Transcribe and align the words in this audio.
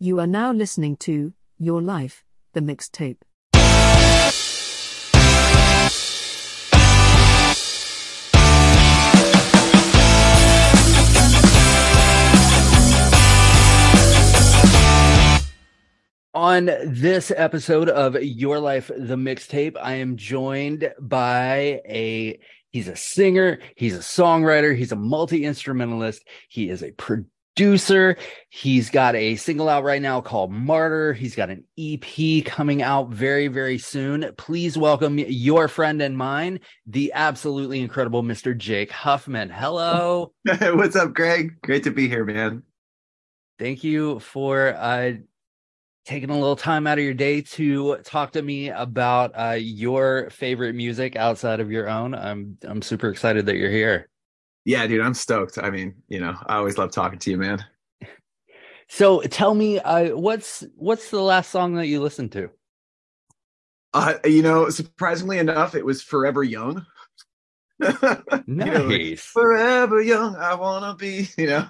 You 0.00 0.20
are 0.20 0.28
now 0.28 0.52
listening 0.52 0.96
to 0.98 1.32
Your 1.58 1.82
Life, 1.82 2.22
the 2.52 2.60
mixtape. 2.60 3.16
On 16.32 16.66
this 16.66 17.32
episode 17.36 17.88
of 17.88 18.14
Your 18.22 18.60
Life, 18.60 18.92
the 18.96 19.16
mixtape, 19.16 19.76
I 19.82 19.94
am 19.94 20.16
joined 20.16 20.94
by 21.00 21.80
a 21.88 22.38
he's 22.70 22.86
a 22.86 22.94
singer, 22.94 23.58
he's 23.74 23.96
a 23.96 23.98
songwriter, 23.98 24.76
he's 24.76 24.92
a 24.92 24.96
multi-instrumentalist, 24.96 26.22
he 26.48 26.68
is 26.68 26.84
a 26.84 26.92
producer, 26.92 27.28
he's 28.50 28.88
got 28.88 29.16
a 29.16 29.34
single 29.34 29.68
out 29.68 29.82
right 29.82 30.00
now 30.00 30.20
called 30.20 30.52
Martyr, 30.52 31.12
he's 31.12 31.34
got 31.34 31.50
an 31.50 31.64
EP 31.76 32.44
coming 32.44 32.82
out 32.82 33.08
very, 33.08 33.48
very 33.48 33.78
soon. 33.78 34.32
Please 34.36 34.78
welcome 34.78 35.18
your 35.18 35.66
friend 35.66 36.00
and 36.00 36.16
mine, 36.16 36.60
the 36.86 37.12
absolutely 37.14 37.80
incredible 37.80 38.22
Mr. 38.22 38.56
Jake 38.56 38.92
Huffman. 38.92 39.50
Hello. 39.50 40.32
What's 40.44 40.94
up, 40.94 41.14
Greg? 41.14 41.60
Great 41.62 41.82
to 41.84 41.90
be 41.90 42.08
here, 42.08 42.24
man. 42.24 42.62
Thank 43.58 43.82
you 43.82 44.20
for 44.20 44.74
uh 44.76 45.14
taking 46.04 46.30
a 46.30 46.38
little 46.38 46.56
time 46.56 46.86
out 46.86 46.98
of 46.98 47.04
your 47.04 47.12
day 47.12 47.40
to 47.40 47.96
talk 48.04 48.32
to 48.32 48.40
me 48.40 48.70
about 48.70 49.32
uh, 49.38 49.58
your 49.58 50.30
favorite 50.30 50.74
music 50.74 51.16
outside 51.16 51.60
of 51.60 51.70
your 51.70 51.88
own. 51.88 52.14
I'm 52.14 52.56
I'm 52.62 52.82
super 52.82 53.10
excited 53.10 53.46
that 53.46 53.56
you're 53.56 53.70
here. 53.70 54.08
Yeah, 54.64 54.86
dude, 54.86 55.00
I'm 55.00 55.14
stoked. 55.14 55.58
I 55.58 55.70
mean, 55.70 55.94
you 56.08 56.20
know, 56.20 56.36
I 56.46 56.56
always 56.56 56.78
love 56.78 56.92
talking 56.92 57.18
to 57.18 57.30
you, 57.30 57.38
man. 57.38 57.64
So 58.88 59.20
tell 59.22 59.54
me, 59.54 59.78
uh, 59.78 60.16
what's 60.16 60.64
what's 60.76 61.10
the 61.10 61.20
last 61.20 61.50
song 61.50 61.74
that 61.74 61.86
you 61.86 62.00
listened 62.00 62.32
to? 62.32 62.50
Uh, 63.94 64.14
you 64.24 64.42
know, 64.42 64.68
surprisingly 64.70 65.38
enough, 65.38 65.74
it 65.74 65.84
was 65.84 66.02
Forever 66.02 66.42
Young. 66.42 66.84
Nice. 67.78 67.96
You 68.46 68.54
know, 68.54 68.84
like, 68.84 69.18
Forever 69.18 70.02
Young, 70.02 70.36
I 70.36 70.54
wanna 70.54 70.94
be. 70.94 71.28
You 71.36 71.46
know, 71.46 71.66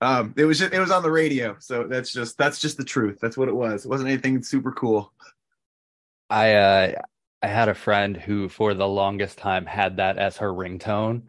um, 0.00 0.34
it 0.36 0.44
was 0.44 0.58
just, 0.58 0.72
it 0.72 0.78
was 0.78 0.90
on 0.90 1.02
the 1.02 1.10
radio, 1.10 1.56
so 1.58 1.84
that's 1.84 2.12
just 2.12 2.36
that's 2.36 2.58
just 2.60 2.76
the 2.76 2.84
truth. 2.84 3.18
That's 3.20 3.36
what 3.36 3.48
it 3.48 3.56
was. 3.56 3.84
It 3.84 3.88
wasn't 3.88 4.10
anything 4.10 4.42
super 4.42 4.72
cool. 4.72 5.12
I 6.30 6.54
uh, 6.54 6.92
I 7.42 7.46
had 7.46 7.68
a 7.68 7.74
friend 7.74 8.16
who, 8.16 8.48
for 8.48 8.74
the 8.74 8.88
longest 8.88 9.38
time, 9.38 9.66
had 9.66 9.96
that 9.96 10.18
as 10.18 10.36
her 10.38 10.52
ringtone. 10.52 11.22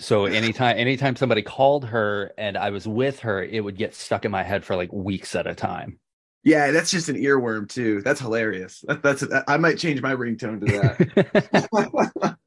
So 0.00 0.24
anytime 0.24 0.78
anytime 0.78 1.14
somebody 1.14 1.42
called 1.42 1.84
her 1.84 2.32
and 2.38 2.56
I 2.56 2.70
was 2.70 2.88
with 2.88 3.20
her, 3.20 3.42
it 3.44 3.62
would 3.62 3.76
get 3.76 3.94
stuck 3.94 4.24
in 4.24 4.30
my 4.30 4.42
head 4.42 4.64
for 4.64 4.74
like 4.74 4.90
weeks 4.92 5.36
at 5.36 5.46
a 5.46 5.54
time. 5.54 5.98
Yeah, 6.42 6.70
that's 6.70 6.90
just 6.90 7.10
an 7.10 7.16
earworm 7.16 7.68
too. 7.68 8.00
That's 8.00 8.18
hilarious. 8.18 8.82
That, 8.88 9.02
that's 9.02 9.24
I 9.46 9.58
might 9.58 9.78
change 9.78 10.00
my 10.00 10.14
ringtone 10.14 10.60
to 10.60 11.68
that. 11.68 12.36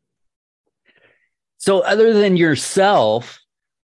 So, 1.63 1.79
other 1.79 2.11
than 2.11 2.35
yourself, 2.35 3.39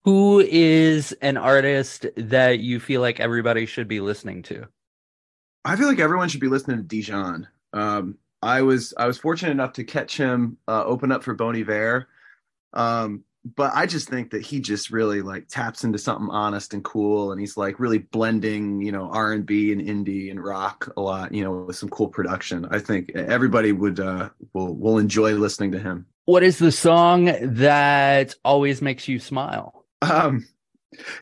who 0.05 0.39
is 0.39 1.11
an 1.21 1.37
artist 1.37 2.07
that 2.17 2.61
you 2.61 2.79
feel 2.79 3.01
like 3.01 3.19
everybody 3.19 3.67
should 3.67 3.89
be 3.89 3.99
listening 3.99 4.45
to? 4.45 4.69
I 5.65 5.75
feel 5.75 5.89
like 5.89 5.99
everyone 5.99 6.29
should 6.29 6.41
be 6.41 6.47
listening 6.47 6.77
to 6.77 6.85
Dijon. 6.85 7.49
Um, 7.73 8.19
I 8.43 8.63
was 8.63 8.95
I 8.97 9.07
was 9.07 9.19
fortunate 9.19 9.53
enough 9.53 9.75
to 9.75 9.85
catch 9.85 10.17
him 10.17 10.59
uh, 10.69 10.85
open 10.85 11.13
up 11.13 11.25
for 11.25 11.35
Bon 11.35 11.57
Iver, 11.57 12.07
um, 12.73 13.25
but 13.55 13.73
I 13.75 13.87
just 13.87 14.09
think 14.09 14.31
that 14.31 14.43
he 14.43 14.61
just 14.61 14.91
really 14.91 15.23
like 15.23 15.49
taps 15.49 15.85
into 15.85 15.99
something 15.99 16.29
honest 16.31 16.75
and 16.75 16.85
cool, 16.85 17.33
and 17.33 17.41
he's 17.41 17.57
like 17.57 17.79
really 17.79 17.99
blending, 17.99 18.81
you 18.83 18.93
know, 18.93 19.09
R 19.11 19.33
and 19.33 19.47
B 19.47 19.73
and 19.73 19.81
indie 19.81 20.31
and 20.31 20.43
rock 20.43 20.93
a 20.97 21.01
lot, 21.01 21.33
you 21.33 21.45
know, 21.45 21.65
with 21.65 21.77
some 21.77 21.89
cool 21.89 22.09
production. 22.09 22.67
I 22.71 22.79
think 22.79 23.13
everybody 23.15 23.73
would 23.73 24.01
uh, 24.01 24.31
will 24.53 24.75
will 24.75 24.99
enjoy 24.99 25.35
listening 25.35 25.73
to 25.73 25.79
him. 25.79 26.07
What 26.25 26.43
is 26.43 26.59
the 26.59 26.73
song 26.73 27.27
that 27.41 28.35
always 28.45 28.83
makes 28.83 29.07
you 29.07 29.21
smile? 29.21 29.85
Um, 30.03 30.47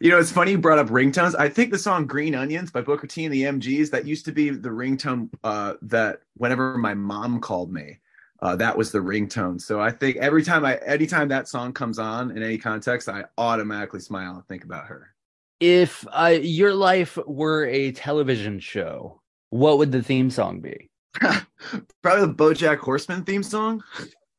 you 0.01 0.11
know, 0.11 0.19
it's 0.19 0.33
funny 0.33 0.53
you 0.53 0.59
brought 0.59 0.79
up 0.79 0.89
ringtones. 0.89 1.35
I 1.39 1.49
think 1.49 1.71
the 1.71 1.79
song 1.79 2.07
Green 2.07 2.35
Onions 2.35 2.71
by 2.71 2.81
Booker 2.81 3.07
T 3.07 3.25
and 3.25 3.35
the 3.35 3.43
MGs, 3.43 3.91
that 3.91 4.07
used 4.07 4.25
to 4.27 4.33
be 4.33 4.51
the 4.51 4.69
ringtone 4.69 5.31
uh, 5.43 5.75
that 5.83 6.21
whenever 6.37 6.77
my 6.79 6.95
mom 6.95 7.41
called 7.41 7.73
me, 7.73 7.99
uh, 8.43 8.57
that 8.57 8.77
was 8.77 8.93
the 8.93 8.99
ringtone. 8.99 9.61
So 9.61 9.81
I 9.81 9.91
think 9.91 10.17
every 10.17 10.43
time 10.43 10.65
I, 10.65 10.77
anytime 10.87 11.29
that 11.29 11.49
song 11.49 11.73
comes 11.73 11.99
on 11.99 12.31
in 12.31 12.43
any 12.43 12.59
context, 12.59 13.09
I 13.09 13.25
automatically 13.39 14.01
smile 14.01 14.35
and 14.35 14.47
think 14.47 14.65
about 14.65 14.87
her. 14.87 15.15
If 15.61 16.05
uh, 16.13 16.39
your 16.41 16.75
life 16.75 17.17
were 17.27 17.65
a 17.67 17.93
television 17.93 18.59
show, 18.59 19.21
what 19.51 19.79
would 19.79 19.93
the 19.93 20.03
theme 20.03 20.31
song 20.31 20.61
be? 20.61 20.91
Probably 21.15 22.27
the 22.27 22.35
BoJack 22.35 22.79
Horseman 22.79 23.25
theme 23.25 23.43
song. 23.43 23.83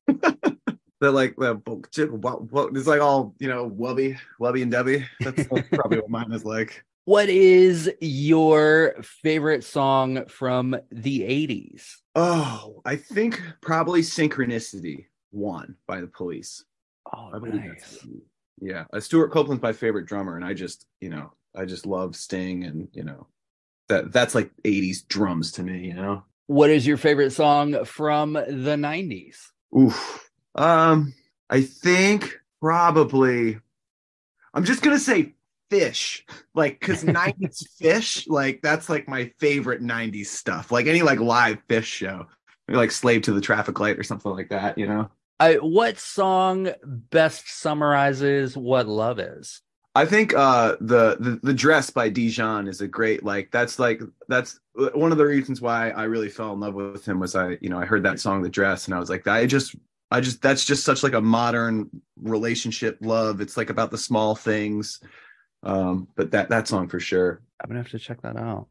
like 1.12 1.36
the 1.38 1.56
what, 2.22 2.52
what 2.52 2.76
it's 2.76 2.88
like 2.88 3.02
all 3.02 3.34
you 3.40 3.48
know 3.48 3.70
wubby 3.70 4.18
wubby 4.40 4.62
and 4.62 4.72
dubby 4.72 5.06
that's, 5.22 5.48
probably 5.74 6.00
what 6.00 6.10
mine 6.10 6.32
is 6.32 6.46
like 6.46 6.84
What 7.06 7.30
is 7.30 7.92
your 8.02 8.96
favorite 9.02 9.64
song 9.64 10.26
from 10.28 10.76
the 10.92 11.22
80s? 11.22 11.96
oh 12.16 12.82
i 12.86 12.96
think 12.96 13.42
probably 13.62 14.02
synchronicity 14.02 15.06
one 15.32 15.76
by 15.88 16.02
the 16.02 16.08
police 16.08 16.64
Oh, 17.14 17.30
I 17.34 17.40
believe 17.40 17.62
that's 17.68 18.06
yeah 18.62 18.86
uh, 18.92 19.00
Stewart 19.00 19.32
Copeland's 19.32 19.62
my 19.62 19.74
favorite 19.74 20.06
drummer 20.08 20.36
and 20.38 20.46
i 20.46 20.54
just 20.54 20.88
you 21.02 21.10
know 21.10 21.34
i 21.56 21.66
just 21.66 21.86
love 21.86 22.16
sting 22.16 22.64
and 22.64 22.88
you 22.94 23.04
know 23.04 23.28
that 23.90 24.12
that's 24.12 24.34
like 24.34 24.50
80s 24.64 25.08
drums 25.08 25.52
to 25.54 25.64
me 25.64 25.86
you 25.86 25.94
know 25.94 26.24
What 26.48 26.70
is 26.72 26.88
your 26.88 26.98
favorite 26.98 27.32
song 27.32 27.86
from 27.86 28.34
the 28.34 28.76
90s? 28.78 29.38
Oof. 29.78 30.25
Um, 30.56 31.14
I 31.50 31.62
think 31.62 32.40
probably 32.62 33.60
I'm 34.54 34.64
just 34.64 34.82
gonna 34.82 35.00
say 35.00 35.36
Phish. 35.70 36.22
Like 36.54 36.80
cause 36.80 37.04
90s 37.04 37.64
Phish, 37.80 38.28
like 38.28 38.62
that's 38.62 38.90
like 38.90 39.08
my 39.08 39.32
favorite 39.38 39.82
90s 39.82 40.28
stuff. 40.28 40.72
Like 40.72 40.88
any 40.88 41.02
like 41.02 41.20
live 41.20 41.58
Phish 41.68 41.84
show. 41.84 42.26
Maybe 42.68 42.78
like 42.78 42.92
slave 42.92 43.22
to 43.24 43.34
the 43.34 43.42
traffic 43.42 43.80
light 43.80 44.00
or 44.00 44.04
something 44.04 44.32
like 44.32 44.50
that, 44.50 44.78
you 44.78 44.88
know. 44.88 45.10
I, 45.40 45.56
what 45.56 46.00
song 46.00 46.70
best 46.84 47.50
summarizes 47.50 48.56
what 48.58 48.88
love 48.88 49.20
is? 49.20 49.62
I 49.94 50.06
think 50.06 50.34
uh 50.34 50.76
the, 50.82 51.18
the 51.20 51.40
the 51.42 51.54
dress 51.54 51.90
by 51.90 52.10
Dijon 52.10 52.68
is 52.68 52.82
a 52.82 52.88
great 52.88 53.24
like 53.24 53.50
that's 53.52 53.80
like 53.80 54.02
that's 54.28 54.60
one 54.74 55.14
of 55.14 55.18
the 55.18 55.26
reasons 55.26 55.62
why 55.62 55.92
I 55.92 56.04
really 56.04 56.28
fell 56.28 56.52
in 56.52 56.60
love 56.60 56.74
with 56.74 57.06
him 57.06 57.20
was 57.20 57.34
I 57.34 57.58
you 57.62 57.70
know 57.70 57.80
I 57.80 57.86
heard 57.86 58.04
that 58.04 58.20
song 58.20 58.42
The 58.42 58.50
Dress 58.50 58.86
and 58.86 58.94
I 58.94 59.00
was 59.00 59.10
like 59.10 59.26
I 59.26 59.46
just 59.46 59.74
I 60.12 60.22
just 60.22 60.42
that's 60.42 60.66
just 60.66 60.86
such 60.86 61.04
like 61.04 61.14
a 61.14 61.22
modern 61.22 61.90
relationship 62.22 62.98
love 63.02 63.42
it's 63.42 63.58
like 63.58 63.70
about 63.70 63.92
the 63.92 63.98
small 63.98 64.36
things 64.36 65.00
um 65.64 66.08
but 66.16 66.32
that 66.32 66.50
that 66.50 66.68
song 66.68 66.88
for 66.88 67.00
sure 67.00 67.42
I'm 67.62 67.70
gonna 67.70 67.80
have 67.82 67.92
to 67.92 68.00
check 68.00 68.22
that 68.22 68.38
out. 68.38 68.68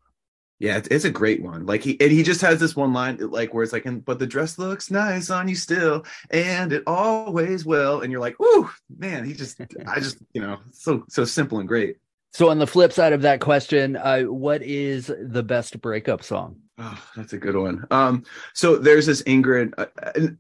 Yeah, 0.60 0.76
it's, 0.76 0.88
it's 0.88 1.04
a 1.04 1.10
great 1.10 1.42
one. 1.42 1.66
Like 1.66 1.82
he 1.82 2.00
and 2.00 2.12
he 2.12 2.22
just 2.22 2.40
has 2.42 2.60
this 2.60 2.76
one 2.76 2.92
line 2.92 3.18
like 3.18 3.52
where 3.52 3.64
it's 3.64 3.72
like, 3.72 3.86
and 3.86 4.04
but 4.04 4.18
the 4.18 4.26
dress 4.26 4.58
looks 4.58 4.90
nice 4.90 5.30
on 5.30 5.48
you 5.48 5.56
still, 5.56 6.04
and 6.30 6.72
it 6.72 6.84
always 6.86 7.64
will. 7.64 8.02
And 8.02 8.12
you're 8.12 8.20
like, 8.20 8.38
whoo, 8.38 8.70
man, 8.96 9.24
he 9.24 9.34
just 9.34 9.60
I 9.86 10.00
just, 10.00 10.18
you 10.32 10.40
know, 10.40 10.60
so 10.70 11.04
so 11.08 11.24
simple 11.24 11.58
and 11.58 11.68
great. 11.68 11.96
So 12.34 12.50
on 12.50 12.58
the 12.58 12.66
flip 12.66 12.92
side 12.92 13.12
of 13.12 13.22
that 13.22 13.40
question, 13.40 13.94
uh, 13.94 14.22
what 14.22 14.60
is 14.60 15.06
the 15.06 15.44
best 15.44 15.80
breakup 15.80 16.24
song? 16.24 16.56
Oh, 16.78 17.00
that's 17.14 17.32
a 17.32 17.38
good 17.38 17.54
one. 17.54 17.86
Um, 17.92 18.24
so 18.54 18.74
there's 18.74 19.06
this 19.06 19.22
Ingrid. 19.22 19.72
Uh, 19.78 19.86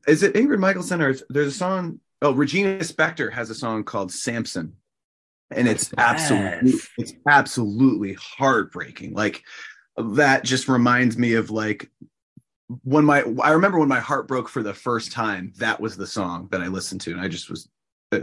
is 0.08 0.24
it 0.24 0.34
Ingrid 0.34 0.58
Michaelson 0.58 1.00
or 1.00 1.14
there's 1.30 1.46
a 1.46 1.56
song? 1.56 2.00
Oh, 2.20 2.32
Regina 2.32 2.78
Spektor 2.80 3.32
has 3.32 3.48
a 3.48 3.54
song 3.54 3.84
called 3.84 4.10
Samson, 4.10 4.74
and 5.52 5.68
it's 5.68 5.94
absolutely 5.96 6.72
it's 6.98 7.12
absolutely 7.28 8.14
heartbreaking. 8.14 9.14
Like 9.14 9.44
that 9.96 10.42
just 10.42 10.68
reminds 10.68 11.16
me 11.16 11.34
of 11.34 11.50
like 11.52 11.88
when 12.82 13.04
my 13.04 13.22
I 13.40 13.52
remember 13.52 13.78
when 13.78 13.88
my 13.88 14.00
heart 14.00 14.26
broke 14.26 14.48
for 14.48 14.64
the 14.64 14.74
first 14.74 15.12
time. 15.12 15.52
That 15.58 15.78
was 15.78 15.96
the 15.96 16.08
song 16.08 16.48
that 16.50 16.60
I 16.60 16.66
listened 16.66 17.02
to, 17.02 17.12
and 17.12 17.20
I 17.20 17.28
just 17.28 17.48
was 17.48 17.68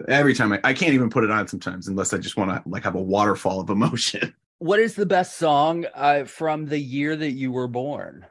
every 0.07 0.33
time 0.33 0.53
I, 0.53 0.59
I 0.63 0.73
can't 0.73 0.93
even 0.93 1.09
put 1.09 1.23
it 1.23 1.31
on 1.31 1.47
sometimes 1.47 1.87
unless 1.87 2.13
I 2.13 2.17
just 2.17 2.37
want 2.37 2.51
to 2.51 2.69
like 2.69 2.83
have 2.83 2.95
a 2.95 3.01
waterfall 3.01 3.59
of 3.59 3.69
emotion. 3.69 4.33
What 4.59 4.79
is 4.79 4.93
the 4.93 5.07
best 5.07 5.37
song 5.37 5.87
uh, 5.95 6.25
from 6.25 6.67
the 6.67 6.77
year 6.77 7.15
that 7.15 7.31
you 7.31 7.51
were 7.51 7.67
born? 7.67 8.27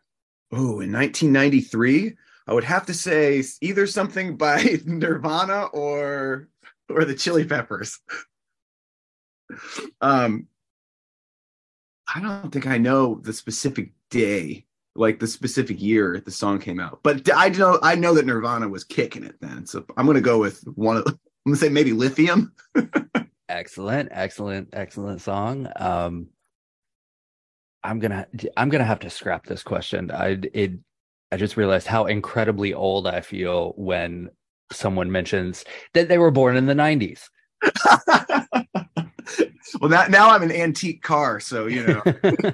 Oh, 0.53 0.79
in 0.79 0.93
1993, 0.93 2.15
I 2.47 2.55
would 2.55 2.63
have 2.63 2.87
to 2.87 2.95
say 2.95 3.43
either 3.61 3.87
something 3.89 4.37
by 4.37 4.79
Nirvana 4.85 5.65
or 5.73 6.49
or 6.89 7.05
the 7.05 7.15
Chili 7.15 7.45
Peppers. 7.45 7.99
Um, 10.01 10.47
I 12.15 12.21
don't 12.21 12.51
think 12.51 12.69
I 12.69 12.79
know 12.79 13.21
the 13.23 13.33
specific 13.33 13.91
day, 14.09 14.65
like 14.95 15.19
the 15.19 15.27
specific 15.27 15.83
year 15.83 16.23
the 16.25 16.31
song 16.31 16.61
came 16.61 16.79
out, 16.79 17.01
but 17.03 17.29
I 17.35 17.49
know 17.49 17.81
I 17.83 17.97
know 17.97 18.15
that 18.15 18.27
Nirvana 18.27 18.69
was 18.69 18.85
kicking 18.85 19.25
it 19.25 19.35
then. 19.41 19.67
So 19.67 19.85
I'm 19.97 20.07
gonna 20.07 20.21
go 20.21 20.39
with 20.39 20.63
one 20.77 20.99
of. 20.99 21.19
I'm 21.45 21.53
gonna 21.53 21.57
say 21.57 21.69
maybe 21.69 21.93
Lithium. 21.93 22.53
Excellent, 23.49 24.11
excellent, 24.13 24.69
excellent 24.73 25.21
song. 25.21 25.69
Um, 25.77 26.29
I'm 27.83 27.99
gonna 27.99 28.27
I'm 28.57 28.69
gonna 28.69 28.85
have 28.85 29.01
to 29.01 29.11
scrap 29.11 29.47
this 29.47 29.63
question. 29.63 30.11
I 30.11 30.39
it 30.53 30.73
I 31.33 31.37
just 31.37 31.57
realized 31.57 31.87
how 31.87 32.07
incredibly 32.07 32.75
old 32.75 33.07
I 33.07 33.21
feel 33.21 33.73
when 33.77 34.31
someone 34.73 35.11
mentions 35.11 35.65
that 35.95 36.09
they 36.09 36.19
were 36.19 36.31
born 36.31 36.57
in 36.57 36.67
the 36.67 36.75
90s. 36.75 37.29
well, 39.81 39.91
that, 39.91 40.11
now 40.11 40.31
I'm 40.31 40.43
an 40.43 40.53
antique 40.53 41.03
car, 41.03 41.41
so 41.41 41.67
you 41.67 41.87
know. 41.87 42.03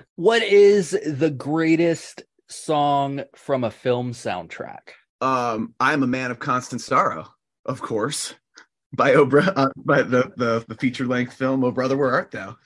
what 0.17 0.43
is 0.43 0.91
the 0.91 1.31
greatest 1.31 2.23
song 2.49 3.23
from 3.35 3.65
a 3.65 3.71
film 3.71 4.13
soundtrack? 4.13 4.91
um, 5.21 5.75
I'm 5.81 6.03
a 6.03 6.07
man 6.07 6.31
of 6.31 6.39
constant 6.39 6.81
sorrow, 6.81 7.29
of 7.65 7.81
course, 7.81 8.35
by 8.93 9.13
Obra, 9.13 9.53
uh, 9.57 9.71
by 9.77 10.03
the, 10.03 10.33
the 10.37 10.65
the 10.69 10.75
feature 10.75 11.07
length 11.07 11.35
film 11.35 11.65
"Oh 11.65 11.71
Brother, 11.71 11.97
Where 11.97 12.13
Art 12.13 12.31
Thou." 12.31 12.57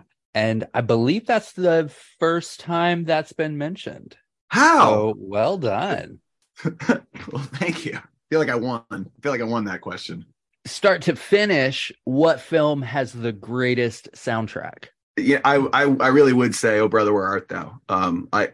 And 0.36 0.66
I 0.74 0.82
believe 0.82 1.24
that's 1.24 1.52
the 1.52 1.90
first 2.20 2.60
time 2.60 3.04
that's 3.04 3.32
been 3.32 3.56
mentioned. 3.56 4.18
How? 4.48 4.90
So 4.90 5.14
well 5.16 5.56
done. 5.56 6.18
well, 6.66 7.42
thank 7.54 7.86
you. 7.86 7.96
I 7.96 8.02
feel 8.28 8.40
like 8.40 8.50
I 8.50 8.56
won. 8.56 8.82
I 8.90 8.98
feel 9.22 9.32
like 9.32 9.40
I 9.40 9.44
won 9.44 9.64
that 9.64 9.80
question. 9.80 10.26
Start 10.66 11.00
to 11.02 11.16
finish, 11.16 11.90
what 12.04 12.42
film 12.42 12.82
has 12.82 13.14
the 13.14 13.32
greatest 13.32 14.12
soundtrack? 14.12 14.88
Yeah, 15.16 15.40
I, 15.42 15.56
I 15.72 15.82
I 16.00 16.08
really 16.08 16.34
would 16.34 16.54
say 16.54 16.80
"Oh 16.80 16.88
Brother, 16.88 17.14
Where 17.14 17.24
Art 17.26 17.48
Thou." 17.48 17.80
Um, 17.88 18.28
I 18.30 18.50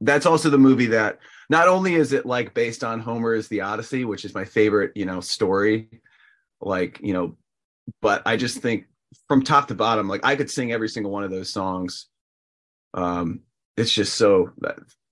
that's 0.00 0.26
also 0.26 0.50
the 0.50 0.58
movie 0.58 0.86
that 0.86 1.20
not 1.48 1.68
only 1.68 1.94
is 1.94 2.12
it 2.12 2.26
like 2.26 2.54
based 2.54 2.82
on 2.82 2.98
Homer's 2.98 3.46
The 3.46 3.60
Odyssey, 3.60 4.04
which 4.04 4.24
is 4.24 4.34
my 4.34 4.44
favorite, 4.44 4.96
you 4.96 5.04
know, 5.04 5.20
story, 5.20 6.00
like 6.60 7.00
you 7.02 7.12
know, 7.12 7.36
but 8.00 8.22
I 8.26 8.36
just 8.36 8.58
think 8.58 8.86
from 9.28 9.42
top 9.42 9.68
to 9.68 9.74
bottom, 9.74 10.08
like 10.08 10.24
I 10.24 10.36
could 10.36 10.50
sing 10.50 10.72
every 10.72 10.88
single 10.88 11.12
one 11.12 11.24
of 11.24 11.30
those 11.30 11.50
songs. 11.50 12.06
Um, 12.94 13.40
it's 13.76 13.92
just 13.92 14.14
so 14.14 14.50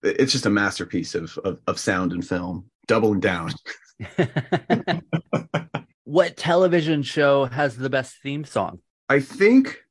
it's 0.02 0.32
just 0.32 0.46
a 0.46 0.50
masterpiece 0.50 1.14
of 1.14 1.36
of, 1.38 1.60
of 1.66 1.78
sound 1.78 2.12
and 2.12 2.26
film, 2.26 2.66
doubling 2.86 3.20
down. 3.20 3.52
what 6.04 6.36
television 6.36 7.02
show 7.02 7.46
has 7.46 7.76
the 7.76 7.90
best 7.90 8.16
theme 8.22 8.44
song? 8.44 8.78
I 9.08 9.20
think 9.20 9.82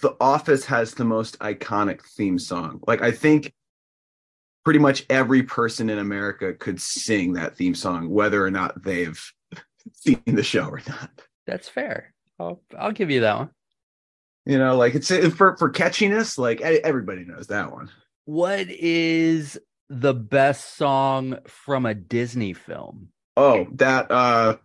The 0.00 0.16
Office 0.20 0.64
has 0.66 0.94
the 0.94 1.04
most 1.04 1.38
iconic 1.38 2.00
theme 2.16 2.38
song. 2.38 2.80
Like 2.86 3.02
I 3.02 3.10
think 3.10 3.52
pretty 4.64 4.80
much 4.80 5.04
every 5.10 5.42
person 5.42 5.90
in 5.90 5.98
America 5.98 6.54
could 6.54 6.80
sing 6.80 7.34
that 7.34 7.56
theme 7.56 7.74
song, 7.74 8.08
whether 8.08 8.44
or 8.44 8.50
not 8.50 8.82
they've 8.82 9.20
seen 9.92 10.22
the 10.26 10.42
show 10.42 10.66
or 10.66 10.80
not. 10.88 11.10
That's 11.46 11.68
fair. 11.68 12.14
I'll 12.38 12.62
I'll 12.78 12.92
give 12.92 13.10
you 13.10 13.20
that 13.20 13.38
one. 13.38 13.50
You 14.46 14.58
know, 14.58 14.76
like 14.76 14.94
it's 14.94 15.08
for 15.34 15.56
for 15.56 15.70
catchiness. 15.70 16.38
Like 16.38 16.60
everybody 16.60 17.24
knows 17.24 17.46
that 17.48 17.70
one. 17.72 17.90
What 18.26 18.68
is 18.70 19.58
the 19.90 20.14
best 20.14 20.76
song 20.76 21.38
from 21.46 21.86
a 21.86 21.94
Disney 21.94 22.52
film? 22.54 23.08
Oh, 23.36 23.66
that 23.72 24.10
uh, 24.10 24.56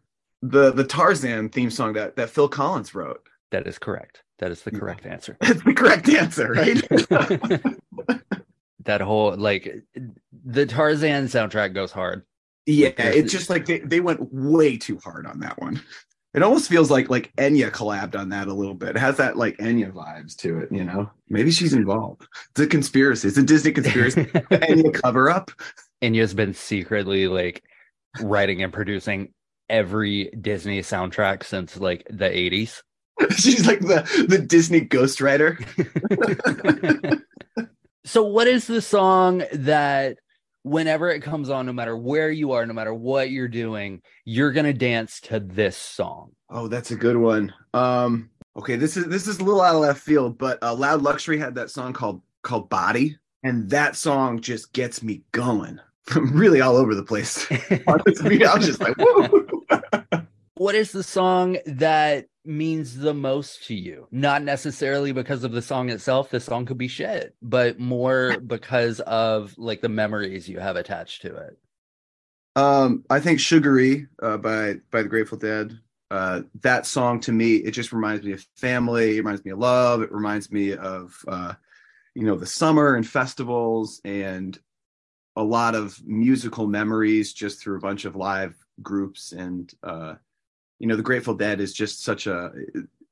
the 0.41 0.71
the 0.71 0.83
Tarzan 0.83 1.49
theme 1.49 1.69
song 1.69 1.93
that 1.93 2.15
that 2.15 2.29
Phil 2.29 2.49
Collins 2.49 2.93
wrote. 2.95 3.21
That 3.51 3.67
is 3.67 3.79
correct. 3.79 4.23
That 4.39 4.51
is 4.51 4.61
the 4.61 4.71
Yeah. 4.71 4.79
correct 4.79 5.05
answer. 5.05 5.35
That's 5.41 5.63
the 5.63 5.73
correct 5.73 6.07
answer, 6.09 6.51
right? 6.53 6.81
that 8.85 9.01
whole 9.01 9.35
like 9.35 9.83
the 10.45 10.65
Tarzan 10.65 11.25
soundtrack 11.25 11.73
goes 11.73 11.91
hard. 11.91 12.23
Yeah, 12.69 12.91
it's 12.97 13.31
just 13.31 13.49
like 13.49 13.65
they, 13.65 13.79
they 13.79 13.99
went 13.99 14.31
way 14.31 14.77
too 14.77 14.99
hard 15.03 15.25
on 15.25 15.39
that 15.39 15.59
one. 15.59 15.81
It 16.35 16.43
almost 16.43 16.69
feels 16.69 16.91
like 16.91 17.09
like 17.09 17.35
Enya 17.37 17.71
collabed 17.71 18.15
on 18.15 18.29
that 18.29 18.47
a 18.47 18.53
little 18.53 18.75
bit. 18.75 18.89
It 18.89 18.99
has 18.99 19.17
that 19.17 19.37
like 19.37 19.57
Enya 19.57 19.91
vibes 19.91 20.35
to 20.37 20.59
it, 20.59 20.71
you 20.71 20.83
know. 20.83 21.09
Maybe 21.27 21.49
she's 21.49 21.73
involved. 21.73 22.27
It's 22.51 22.59
a 22.59 22.67
conspiracy. 22.67 23.27
It's 23.27 23.37
a 23.39 23.43
Disney 23.43 23.71
conspiracy. 23.71 24.25
Enya 24.25 24.93
cover 24.93 25.31
up. 25.31 25.49
Enya's 26.03 26.35
been 26.35 26.53
secretly 26.53 27.27
like 27.27 27.63
writing 28.21 28.61
and 28.61 28.71
producing 28.71 29.33
every 29.67 30.29
Disney 30.39 30.81
soundtrack 30.81 31.43
since 31.43 31.75
like 31.75 32.05
the 32.07 32.25
80s. 32.25 32.83
She's 33.35 33.65
like 33.65 33.79
the 33.79 34.25
the 34.29 34.37
Disney 34.37 34.81
ghostwriter. 34.81 35.57
so 38.05 38.23
what 38.23 38.45
is 38.45 38.67
the 38.67 38.81
song 38.83 39.43
that 39.53 40.19
whenever 40.63 41.09
it 41.09 41.21
comes 41.21 41.49
on 41.49 41.65
no 41.65 41.73
matter 41.73 41.95
where 41.95 42.29
you 42.29 42.51
are 42.51 42.65
no 42.65 42.73
matter 42.73 42.93
what 42.93 43.31
you're 43.31 43.47
doing 43.47 44.01
you're 44.25 44.51
going 44.51 44.65
to 44.65 44.73
dance 44.73 45.21
to 45.21 45.39
this 45.39 45.77
song 45.77 46.31
Oh, 46.51 46.67
that's 46.67 46.91
a 46.91 46.95
good 46.95 47.17
one. 47.17 47.53
Um, 47.73 48.31
okay, 48.57 48.75
this 48.75 48.97
is 48.97 49.05
this 49.05 49.27
is 49.27 49.39
a 49.39 49.43
little 49.43 49.61
out 49.61 49.75
of 49.75 49.81
left 49.81 50.01
field, 50.01 50.37
but 50.37 50.57
uh, 50.63 50.73
Loud 50.73 51.01
Luxury 51.01 51.37
had 51.37 51.55
that 51.55 51.69
song 51.69 51.93
called 51.93 52.21
called 52.41 52.69
Body, 52.69 53.17
and 53.43 53.69
that 53.69 53.95
song 53.95 54.39
just 54.39 54.73
gets 54.73 55.03
me 55.03 55.21
going. 55.31 55.79
I'm 56.15 56.35
really 56.35 56.61
all 56.61 56.75
over 56.75 56.95
the 56.95 57.03
place. 57.03 57.45
I 57.51 57.97
was 58.05 58.65
just 58.65 58.81
like, 58.81 58.97
what 60.55 60.73
is 60.73 60.91
the 60.91 61.03
song 61.03 61.57
that 61.67 62.25
means 62.49 62.97
the 62.97 63.13
most 63.13 63.65
to 63.65 63.75
you 63.75 64.07
not 64.11 64.43
necessarily 64.43 65.11
because 65.11 65.43
of 65.43 65.51
the 65.51 65.61
song 65.61 65.89
itself 65.89 66.29
the 66.31 66.39
song 66.39 66.65
could 66.65 66.77
be 66.77 66.87
shit 66.87 67.35
but 67.41 67.79
more 67.79 68.39
because 68.47 68.99
of 69.01 69.55
like 69.57 69.81
the 69.81 69.89
memories 69.89 70.49
you 70.49 70.59
have 70.59 70.75
attached 70.75 71.21
to 71.21 71.35
it 71.35 71.57
Um, 72.55 73.05
I 73.09 73.19
think 73.19 73.39
"Sugaree" 73.39 74.07
uh, 74.21 74.37
by 74.37 74.75
by 74.91 75.03
the 75.03 75.09
Grateful 75.09 75.37
Dead. 75.37 75.79
Uh, 76.11 76.41
that 76.61 76.85
song 76.87 77.19
to 77.21 77.31
me, 77.31 77.57
it 77.57 77.71
just 77.71 77.93
reminds 77.93 78.25
me 78.25 78.31
of 78.33 78.45
family. 78.55 79.15
It 79.15 79.19
reminds 79.19 79.45
me 79.45 79.51
of 79.51 79.59
love. 79.59 80.01
It 80.01 80.11
reminds 80.11 80.51
me 80.51 80.73
of 80.75 81.15
uh, 81.27 81.53
you 82.15 82.25
know 82.25 82.35
the 82.35 82.47
summer 82.47 82.95
and 82.95 83.07
festivals 83.07 84.01
and 84.03 84.57
a 85.35 85.43
lot 85.43 85.75
of 85.75 86.01
musical 86.05 86.67
memories 86.67 87.31
just 87.33 87.61
through 87.61 87.77
a 87.77 87.81
bunch 87.81 88.05
of 88.05 88.15
live 88.15 88.55
groups 88.81 89.31
and 89.31 89.71
uh, 89.83 90.15
you 90.79 90.87
know 90.87 90.95
the 90.95 91.03
Grateful 91.03 91.33
Dead 91.33 91.61
is 91.61 91.73
just 91.73 92.03
such 92.03 92.25
a 92.25 92.51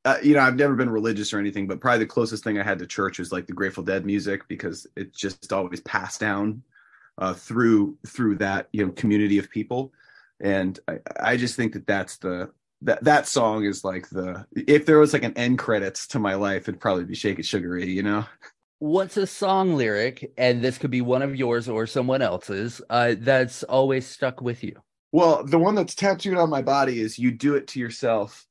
uh, 0.05 0.17
you 0.23 0.33
know 0.33 0.39
I've 0.39 0.55
never 0.55 0.75
been 0.75 0.89
religious 0.89 1.33
or 1.33 1.39
anything, 1.39 1.67
but 1.67 1.81
probably 1.81 1.99
the 1.99 2.07
closest 2.07 2.43
thing 2.43 2.57
I 2.57 2.63
had 2.63 2.79
to 2.79 2.87
church 2.87 3.19
was 3.19 3.31
like 3.31 3.45
the 3.45 3.53
Grateful 3.53 3.83
Dead 3.83 4.05
music 4.05 4.47
because 4.47 4.87
it's 4.95 5.19
just 5.19 5.51
always 5.51 5.81
passed 5.81 6.19
down 6.19 6.63
uh, 7.17 7.33
through 7.33 7.97
through 8.07 8.37
that 8.37 8.69
you 8.71 8.85
know 8.85 8.91
community 8.93 9.37
of 9.37 9.49
people, 9.49 9.91
and 10.39 10.79
I, 10.87 10.99
I 11.19 11.37
just 11.37 11.55
think 11.55 11.73
that 11.73 11.85
that's 11.85 12.17
the 12.17 12.51
that 12.83 13.03
that 13.03 13.27
song 13.27 13.65
is 13.65 13.83
like 13.83 14.09
the 14.09 14.45
if 14.55 14.85
there 14.85 14.99
was 14.99 15.13
like 15.13 15.23
an 15.23 15.37
end 15.37 15.59
credits 15.59 16.07
to 16.07 16.19
my 16.19 16.35
life, 16.35 16.63
it'd 16.69 16.79
probably 16.79 17.03
be 17.03 17.15
"Shake 17.15 17.39
It 17.39 17.45
Sugaree," 17.45 17.91
you 17.91 18.03
know. 18.03 18.25
what's 18.79 19.17
a 19.17 19.27
song 19.27 19.75
lyric? 19.75 20.31
And 20.37 20.61
this 20.61 20.77
could 20.77 20.91
be 20.91 21.01
one 21.01 21.21
of 21.21 21.35
yours 21.35 21.67
or 21.67 21.87
someone 21.87 22.21
else's 22.21 22.81
uh, 22.89 23.15
that's 23.19 23.63
always 23.63 24.07
stuck 24.07 24.41
with 24.41 24.63
you 24.63 24.81
Well, 25.11 25.43
the 25.43 25.59
one 25.59 25.75
that's 25.75 25.95
tattooed 25.95 26.37
on 26.37 26.49
my 26.49 26.61
body 26.61 26.99
is 26.99 27.17
"You 27.17 27.31
Do 27.31 27.55
It 27.55 27.67
to 27.69 27.79
Yourself" 27.79 28.45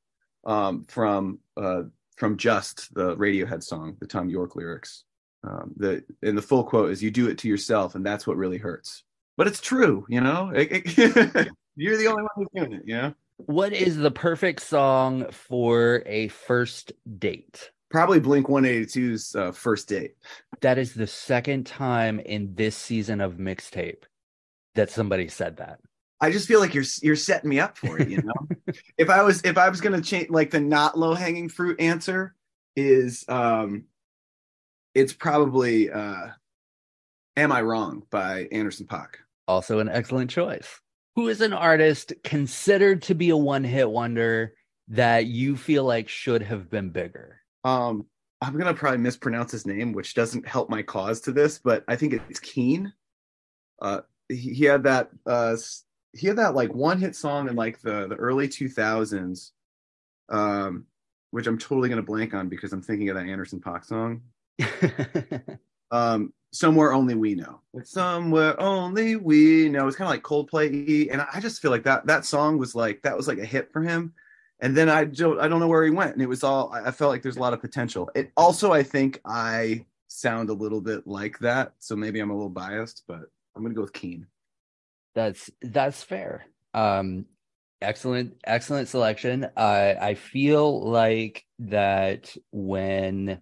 um, 0.44 0.84
from 0.88 1.38
uh, 1.56 1.82
from 2.16 2.36
Just 2.36 2.92
the 2.94 3.16
Radiohead 3.16 3.62
song, 3.62 3.96
the 4.00 4.06
Thom 4.06 4.28
Yorke 4.28 4.56
lyrics. 4.56 5.04
Um, 5.44 5.72
the 5.76 6.02
and 6.22 6.36
the 6.36 6.42
full 6.42 6.64
quote 6.64 6.90
is, 6.90 7.02
"You 7.02 7.10
do 7.10 7.28
it 7.28 7.38
to 7.38 7.48
yourself, 7.48 7.94
and 7.94 8.04
that's 8.04 8.26
what 8.26 8.36
really 8.36 8.58
hurts." 8.58 9.04
But 9.36 9.46
it's 9.46 9.60
true, 9.60 10.06
you 10.08 10.20
know. 10.20 10.50
It- 10.54 10.68
it- 10.98 11.48
you're 11.76 11.98
the 11.98 12.06
only 12.06 12.22
one 12.22 12.30
who's 12.36 12.48
doing 12.54 12.72
it, 12.72 12.82
you 12.86 12.96
know. 12.96 13.14
What 13.36 13.74
is 13.74 13.98
the 13.98 14.10
perfect 14.10 14.62
song 14.62 15.26
for 15.30 16.02
a 16.06 16.28
first 16.28 16.92
date? 17.18 17.70
Probably 17.90 18.18
Blink 18.18 18.46
182's 18.46 19.36
uh, 19.36 19.52
first 19.52 19.88
date. 19.90 20.14
That 20.62 20.78
is 20.78 20.94
the 20.94 21.06
second 21.06 21.66
time 21.66 22.18
in 22.18 22.54
this 22.54 22.74
season 22.76 23.20
of 23.20 23.34
mixtape 23.34 24.04
that 24.74 24.90
somebody 24.90 25.28
said 25.28 25.58
that. 25.58 25.80
I 26.20 26.30
just 26.30 26.48
feel 26.48 26.60
like 26.60 26.74
you're 26.74 26.84
you're 27.02 27.16
setting 27.16 27.50
me 27.50 27.60
up 27.60 27.76
for 27.76 28.00
it, 28.00 28.08
you 28.08 28.22
know. 28.22 28.72
if 28.98 29.10
I 29.10 29.22
was 29.22 29.42
if 29.42 29.58
I 29.58 29.68
was 29.68 29.80
gonna 29.80 30.00
change 30.00 30.30
like 30.30 30.50
the 30.50 30.60
not 30.60 30.98
low 30.98 31.14
hanging 31.14 31.48
fruit 31.48 31.80
answer 31.80 32.34
is 32.74 33.24
um 33.28 33.84
it's 34.94 35.12
probably 35.12 35.90
uh 35.90 36.28
Am 37.36 37.52
I 37.52 37.60
Wrong 37.60 38.02
by 38.10 38.48
Anderson 38.50 38.86
Paak. 38.86 39.16
Also, 39.46 39.78
an 39.78 39.90
excellent 39.90 40.30
choice. 40.30 40.80
Who 41.16 41.28
is 41.28 41.42
an 41.42 41.52
artist 41.52 42.14
considered 42.24 43.02
to 43.02 43.14
be 43.14 43.28
a 43.28 43.36
one 43.36 43.62
hit 43.64 43.90
wonder 43.90 44.54
that 44.88 45.26
you 45.26 45.56
feel 45.56 45.84
like 45.84 46.08
should 46.08 46.42
have 46.42 46.70
been 46.70 46.90
bigger? 46.90 47.40
Um 47.64 48.06
I'm 48.40 48.56
gonna 48.56 48.74
probably 48.74 48.98
mispronounce 48.98 49.52
his 49.52 49.66
name, 49.66 49.92
which 49.92 50.14
doesn't 50.14 50.48
help 50.48 50.70
my 50.70 50.82
cause 50.82 51.20
to 51.22 51.32
this, 51.32 51.58
but 51.58 51.84
I 51.88 51.96
think 51.96 52.14
it's 52.14 52.40
Keane. 52.40 52.94
Uh 53.82 54.00
he, 54.30 54.54
he 54.54 54.64
had 54.64 54.84
that 54.84 55.10
uh 55.26 55.56
he 56.16 56.26
had 56.26 56.36
that 56.36 56.54
like 56.54 56.72
one 56.74 56.98
hit 56.98 57.14
song 57.14 57.48
in 57.48 57.56
like 57.56 57.80
the 57.80 58.06
the 58.08 58.16
early 58.16 58.48
2000s 58.48 59.52
um 60.28 60.86
which 61.30 61.46
I'm 61.46 61.58
totally 61.58 61.88
gonna 61.88 62.02
blank 62.02 62.34
on 62.34 62.48
because 62.48 62.72
I'm 62.72 62.82
thinking 62.82 63.08
of 63.10 63.16
that 63.16 63.26
Anderson 63.26 63.60
Paak 63.60 63.84
song. 63.84 64.22
um 65.90 66.32
somewhere 66.52 66.92
only 66.92 67.14
we 67.14 67.34
know. 67.34 67.60
It's 67.74 67.90
somewhere 67.90 68.58
only 68.60 69.16
we 69.16 69.68
know. 69.68 69.86
It's 69.86 69.96
kind 69.96 70.06
of 70.06 70.12
like 70.12 70.22
coldplay 70.22 71.12
and 71.12 71.20
i 71.20 71.40
just 71.40 71.60
feel 71.60 71.70
like 71.70 71.84
that 71.84 72.06
that 72.06 72.24
song 72.24 72.58
was 72.58 72.74
like 72.74 73.02
that 73.02 73.16
was 73.16 73.28
like 73.28 73.38
a 73.38 73.44
hit 73.44 73.70
for 73.72 73.82
him. 73.82 74.14
And 74.60 74.74
then 74.74 74.88
i 74.88 75.04
don't 75.04 75.38
i 75.40 75.48
don't 75.48 75.60
know 75.60 75.68
where 75.68 75.84
he 75.84 75.90
went 75.90 76.14
and 76.14 76.22
it 76.22 76.28
was 76.28 76.42
all 76.42 76.72
i 76.72 76.86
I 76.88 76.90
felt 76.90 77.10
like 77.10 77.22
there's 77.22 77.36
a 77.36 77.40
lot 77.40 77.52
of 77.52 77.60
potential. 77.60 78.10
It 78.14 78.32
also 78.36 78.72
i 78.72 78.82
think 78.82 79.20
i 79.26 79.84
sound 80.08 80.48
a 80.48 80.54
little 80.54 80.80
bit 80.80 81.06
like 81.06 81.38
that 81.40 81.74
so 81.80 81.94
maybe 81.96 82.20
i'm 82.20 82.30
a 82.30 82.34
little 82.34 82.48
biased 82.48 83.02
but 83.06 83.22
i'm 83.54 83.62
gonna 83.62 83.74
go 83.74 83.82
with 83.82 83.92
Keane 83.92 84.26
that's 85.16 85.50
that's 85.60 86.04
fair. 86.04 86.46
Um 86.74 87.26
excellent 87.82 88.36
excellent 88.46 88.86
selection. 88.88 89.48
I 89.56 89.94
I 89.94 90.14
feel 90.14 90.88
like 90.88 91.44
that 91.58 92.36
when 92.52 93.40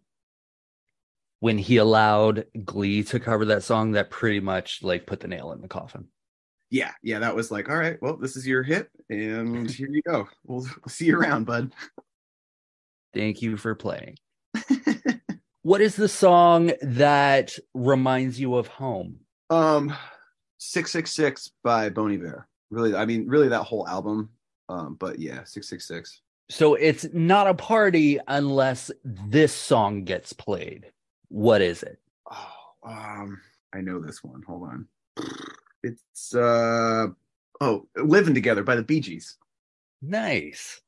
when 1.40 1.59
he 1.59 1.76
allowed 1.76 2.47
Glee 2.64 3.02
to 3.04 3.21
cover 3.21 3.45
that 3.47 3.62
song 3.62 3.93
that 3.93 4.09
pretty 4.09 4.40
much 4.40 4.83
like 4.83 5.07
put 5.07 5.21
the 5.21 5.28
nail 5.28 5.52
in 5.52 5.61
the 5.61 5.69
coffin. 5.69 6.09
yeah 6.71 6.93
yeah 7.02 7.19
that 7.19 7.37
was 7.37 7.50
like 7.50 7.69
all 7.69 7.76
right 7.76 7.99
well 8.00 8.16
this 8.16 8.37
is 8.37 8.47
your 8.47 8.62
hit 8.62 8.88
and 9.11 9.71
here 9.71 9.88
you 9.90 10.00
go 10.02 10.26
we'll, 10.47 10.61
we'll 10.62 10.88
see 10.88 11.04
you 11.07 11.19
around 11.19 11.45
bud 11.45 11.71
Thank 13.12 13.43
you 13.43 13.57
for 13.57 13.75
playing. 13.75 14.16
What 15.62 15.81
is 15.81 15.97
the 15.97 16.11
song 16.11 16.73
that 16.83 17.54
reminds 17.73 18.38
you 18.38 18.54
of 18.57 18.66
home? 18.66 19.21
Um, 19.49 19.95
six 20.64 20.90
six 20.90 21.12
six 21.12 21.50
by 21.62 21.90
Bon 21.90 22.12
Iver. 22.12 22.47
Really, 22.71 22.94
I 22.94 23.04
mean, 23.04 23.26
really 23.28 23.49
that 23.49 23.62
whole 23.62 23.87
album. 23.87 24.30
Um, 24.68 24.97
but 24.99 25.18
yeah, 25.18 25.44
six 25.44 25.68
six 25.68 25.87
six. 25.87 26.23
So 26.50 26.75
it's 26.75 27.06
not 27.12 27.47
a 27.47 27.54
party 27.54 28.18
unless 28.28 28.90
this 29.04 29.52
song 29.52 30.04
gets 30.04 30.33
played. 30.33 30.90
What 31.28 31.62
is 31.62 31.83
it? 31.83 31.99
Oh, 32.30 32.49
um, 32.87 33.40
I 33.75 33.80
know 33.80 34.00
this 34.00 34.23
one. 34.23 34.42
Hold 34.47 34.68
on. 34.68 34.88
It's 35.83 36.35
uh 36.35 37.09
oh, 37.61 37.88
Living 37.97 38.35
Together 38.35 38.62
by 38.62 38.76
the 38.76 38.83
Bee 38.83 39.00
Gees. 39.00 39.37
Nice. 40.02 40.80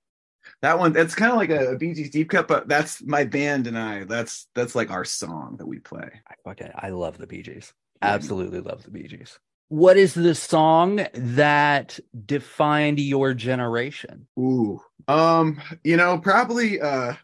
That 0.62 0.78
one, 0.78 0.92
that's 0.92 1.14
kind 1.14 1.32
of 1.32 1.38
like 1.38 1.50
a, 1.50 1.72
a 1.72 1.76
Bee 1.76 1.94
Gees 1.94 2.10
deep 2.10 2.30
cut, 2.30 2.48
but 2.48 2.68
that's 2.68 3.02
my 3.02 3.24
band 3.24 3.66
and 3.66 3.78
I. 3.78 4.04
That's 4.04 4.48
that's 4.54 4.74
like 4.74 4.90
our 4.90 5.04
song 5.04 5.56
that 5.58 5.66
we 5.66 5.78
play. 5.80 6.08
I 6.28 6.34
fucking 6.44 6.70
I 6.74 6.90
love 6.90 7.18
the 7.18 7.26
Bee 7.26 7.42
Gees. 7.42 7.72
Absolutely 8.02 8.60
love 8.60 8.82
the 8.82 8.90
Bee 8.90 9.08
Gees. 9.08 9.38
What 9.68 9.96
is 9.96 10.14
the 10.14 10.34
song 10.34 11.06
that 11.12 11.98
defined 12.24 13.00
your 13.00 13.34
generation? 13.34 14.28
Ooh. 14.38 14.80
Um, 15.08 15.60
you 15.82 15.96
know, 15.96 16.18
probably 16.18 16.80
uh 16.80 17.14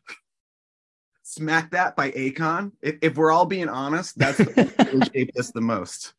Smack 1.22 1.70
That 1.70 1.94
by 1.96 2.10
Akon. 2.10 2.72
If, 2.82 2.96
if 3.00 3.16
we're 3.16 3.30
all 3.30 3.46
being 3.46 3.68
honest, 3.68 4.18
that's 4.18 4.38
the 4.38 5.10
shaped 5.14 5.38
us 5.38 5.52
the 5.52 5.60
most. 5.60 6.14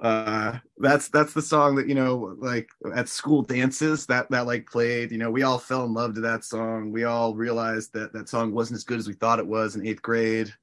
Uh 0.00 0.58
that's 0.78 1.08
that's 1.08 1.34
the 1.34 1.42
song 1.42 1.76
that, 1.76 1.86
you 1.86 1.94
know, 1.94 2.34
like 2.38 2.68
at 2.94 3.08
school 3.08 3.42
dances 3.42 4.06
that 4.06 4.30
that 4.30 4.46
like 4.46 4.66
played, 4.66 5.12
you 5.12 5.18
know, 5.18 5.30
we 5.30 5.42
all 5.42 5.58
fell 5.58 5.84
in 5.84 5.92
love 5.92 6.14
to 6.14 6.22
that 6.22 6.44
song. 6.44 6.90
We 6.92 7.04
all 7.04 7.34
realized 7.34 7.92
that 7.92 8.14
that 8.14 8.30
song 8.30 8.52
wasn't 8.52 8.78
as 8.78 8.84
good 8.84 8.98
as 8.98 9.06
we 9.06 9.14
thought 9.14 9.38
it 9.38 9.46
was 9.46 9.76
in 9.76 9.82
8th 9.82 10.02
grade. 10.02 10.54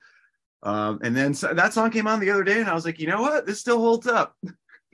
Um 0.64 1.00
and 1.04 1.16
then 1.16 1.36
so, 1.36 1.54
that 1.54 1.74
song 1.74 1.92
came 1.92 2.08
on 2.08 2.20
the 2.20 2.32
other 2.32 2.44
day 2.44 2.60
and 2.60 2.68
I 2.68 2.74
was 2.74 2.86
like, 2.86 3.00
"You 3.00 3.08
know 3.08 3.22
what? 3.22 3.46
This 3.46 3.60
still 3.60 3.80
holds 3.80 4.08
up." 4.08 4.36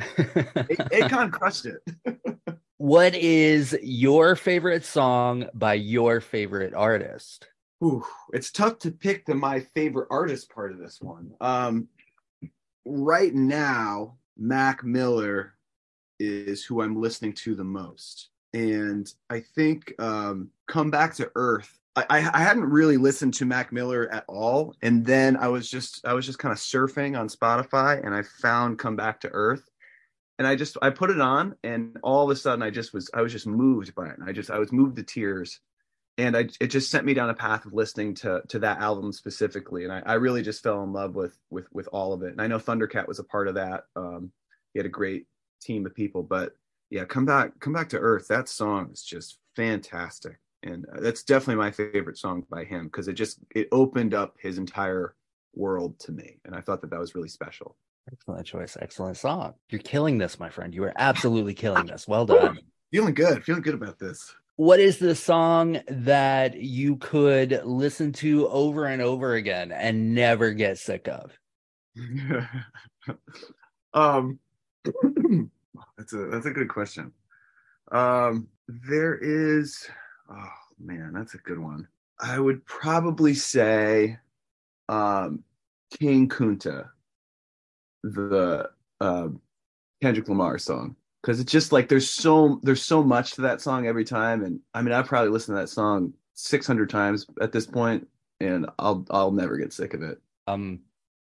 Akon 0.01 1.31
crushed 1.31 1.65
it. 1.65 1.81
what 2.77 3.15
is 3.15 3.77
your 3.81 4.35
favorite 4.35 4.85
song 4.85 5.47
by 5.53 5.73
your 5.75 6.21
favorite 6.21 6.73
artist? 6.73 7.47
Ooh, 7.83 8.05
it's 8.33 8.51
tough 8.51 8.79
to 8.79 8.91
pick 8.91 9.25
the 9.25 9.35
my 9.35 9.59
favorite 9.59 10.07
artist 10.09 10.49
part 10.49 10.71
of 10.71 10.79
this 10.79 11.01
one. 11.01 11.31
Um, 11.41 11.87
right 12.85 13.33
now, 13.33 14.17
Mac 14.37 14.83
Miller 14.83 15.53
is 16.19 16.63
who 16.63 16.81
I'm 16.81 16.99
listening 16.99 17.33
to 17.33 17.55
the 17.55 17.63
most, 17.63 18.29
and 18.53 19.11
I 19.29 19.41
think 19.41 19.93
um, 19.99 20.49
"Come 20.67 20.89
Back 20.89 21.15
to 21.15 21.29
Earth." 21.35 21.77
I, 21.97 22.05
I, 22.09 22.17
I 22.33 22.39
hadn't 22.39 22.65
really 22.65 22.97
listened 22.97 23.33
to 23.35 23.45
Mac 23.45 23.71
Miller 23.71 24.09
at 24.11 24.23
all, 24.27 24.73
and 24.81 25.05
then 25.05 25.35
I 25.37 25.49
was 25.49 25.69
just 25.69 26.05
I 26.05 26.13
was 26.13 26.25
just 26.25 26.39
kind 26.39 26.53
of 26.53 26.57
surfing 26.57 27.19
on 27.19 27.27
Spotify, 27.27 28.03
and 28.05 28.15
I 28.15 28.21
found 28.21 28.79
"Come 28.79 28.95
Back 28.95 29.19
to 29.21 29.29
Earth." 29.29 29.69
And 30.37 30.47
I 30.47 30.55
just 30.55 30.77
I 30.81 30.89
put 30.89 31.11
it 31.11 31.21
on, 31.21 31.55
and 31.63 31.97
all 32.03 32.23
of 32.23 32.29
a 32.29 32.35
sudden 32.35 32.61
I 32.61 32.69
just 32.69 32.93
was 32.93 33.09
I 33.13 33.21
was 33.21 33.31
just 33.31 33.47
moved 33.47 33.95
by 33.95 34.07
it. 34.07 34.17
I 34.25 34.31
just 34.33 34.51
I 34.51 34.59
was 34.59 34.71
moved 34.71 34.97
to 34.97 35.03
tears 35.03 35.59
and 36.17 36.37
I, 36.37 36.47
it 36.59 36.67
just 36.67 36.89
sent 36.89 37.05
me 37.05 37.13
down 37.13 37.29
a 37.29 37.33
path 37.33 37.65
of 37.65 37.73
listening 37.73 38.13
to 38.15 38.41
to 38.47 38.59
that 38.59 38.79
album 38.79 39.11
specifically, 39.11 39.83
and 39.83 39.91
I, 39.91 40.01
I 40.05 40.13
really 40.13 40.41
just 40.41 40.63
fell 40.63 40.83
in 40.83 40.93
love 40.93 41.15
with 41.15 41.37
with 41.49 41.67
with 41.73 41.89
all 41.91 42.13
of 42.13 42.23
it. 42.23 42.31
And 42.31 42.41
I 42.41 42.47
know 42.47 42.57
Thundercat 42.57 43.07
was 43.07 43.19
a 43.19 43.23
part 43.23 43.47
of 43.47 43.55
that. 43.55 43.85
Um, 43.95 44.31
he 44.73 44.79
had 44.79 44.85
a 44.85 44.89
great 44.89 45.25
team 45.61 45.85
of 45.85 45.95
people, 45.95 46.23
but 46.23 46.53
yeah, 46.89 47.05
come 47.05 47.25
back, 47.25 47.59
come 47.59 47.73
back 47.73 47.89
to 47.89 47.99
Earth. 47.99 48.27
That 48.27 48.47
song 48.47 48.91
is 48.93 49.03
just 49.03 49.39
fantastic, 49.55 50.37
and 50.63 50.85
uh, 50.85 51.01
that's 51.01 51.23
definitely 51.23 51.61
my 51.61 51.71
favorite 51.71 52.17
song 52.17 52.45
by 52.49 52.63
him 52.63 52.85
because 52.85 53.07
it 53.07 53.13
just 53.13 53.39
it 53.53 53.67
opened 53.71 54.13
up 54.13 54.35
his 54.39 54.57
entire 54.57 55.15
world 55.53 55.99
to 55.99 56.11
me, 56.13 56.37
and 56.45 56.55
I 56.55 56.61
thought 56.61 56.81
that 56.81 56.91
that 56.91 56.99
was 56.99 57.15
really 57.15 57.29
special. 57.29 57.75
Excellent 58.11 58.45
choice. 58.45 58.77
Excellent 58.79 59.17
song. 59.17 59.53
You're 59.69 59.81
killing 59.81 60.17
this, 60.17 60.39
my 60.39 60.49
friend. 60.49 60.73
You 60.73 60.83
are 60.83 60.93
absolutely 60.95 61.53
killing 61.63 61.87
this. 61.87 62.07
Well 62.07 62.25
done. 62.25 62.59
Feeling 62.91 63.13
good, 63.13 63.43
feeling 63.43 63.61
good 63.61 63.73
about 63.73 63.99
this. 63.99 64.33
What 64.57 64.79
is 64.79 64.99
the 64.99 65.15
song 65.15 65.81
that 65.87 66.55
you 66.61 66.95
could 66.97 67.61
listen 67.65 68.13
to 68.13 68.47
over 68.47 68.85
and 68.85 69.01
over 69.01 69.33
again 69.33 69.71
and 69.71 70.15
never 70.15 70.51
get 70.51 70.77
sick 70.77 71.07
of? 71.09 71.37
um 73.93 74.39
that's 75.97 76.13
a 76.13 76.27
that's 76.29 76.45
a 76.45 76.51
good 76.51 76.69
question 76.69 77.11
um 77.91 78.47
there 78.67 79.17
is 79.21 79.87
oh 80.29 80.49
man 80.79 81.13
that's 81.13 81.33
a 81.33 81.39
good 81.39 81.57
one 81.59 81.87
i 82.19 82.37
would 82.37 82.63
probably 82.65 83.33
say 83.33 84.17
um 84.89 85.43
king 85.97 86.27
kunta 86.27 86.89
the 88.13 88.69
uh, 89.01 89.27
kendrick 90.01 90.29
lamar 90.29 90.57
song. 90.57 90.95
Because 91.21 91.39
it's 91.39 91.51
just 91.51 91.71
like 91.71 91.89
there's 91.89 92.09
so 92.09 92.59
there's 92.61 92.83
so 92.83 93.03
much 93.03 93.31
to 93.33 93.41
that 93.41 93.59
song 93.59 93.87
every 93.87 94.05
time. 94.05 94.43
And 94.43 94.59
i 94.75 94.81
mean 94.81 94.93
i 94.93 95.01
probably 95.01 95.31
listened 95.31 95.57
to 95.57 95.61
that 95.61 95.69
song 95.69 96.13
600 96.35 96.89
times 96.89 97.25
at 97.41 97.51
this 97.51 97.65
point 97.65 98.07
and 98.41 98.67
i'll 98.77 99.05
i'll 99.09 99.31
never 99.31 99.57
get 99.57 99.73
sick 99.73 99.95
of 99.95 100.03
it. 100.03 100.21
Um, 100.47 100.81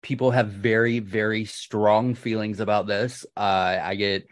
people 0.03 0.31
have 0.31 0.49
very, 0.49 0.99
very 0.99 1.45
strong 1.45 2.15
feelings 2.15 2.61
about 2.61 2.87
this. 2.87 3.25
Uh, 3.37 3.79
I 3.83 3.95
get 3.95 4.27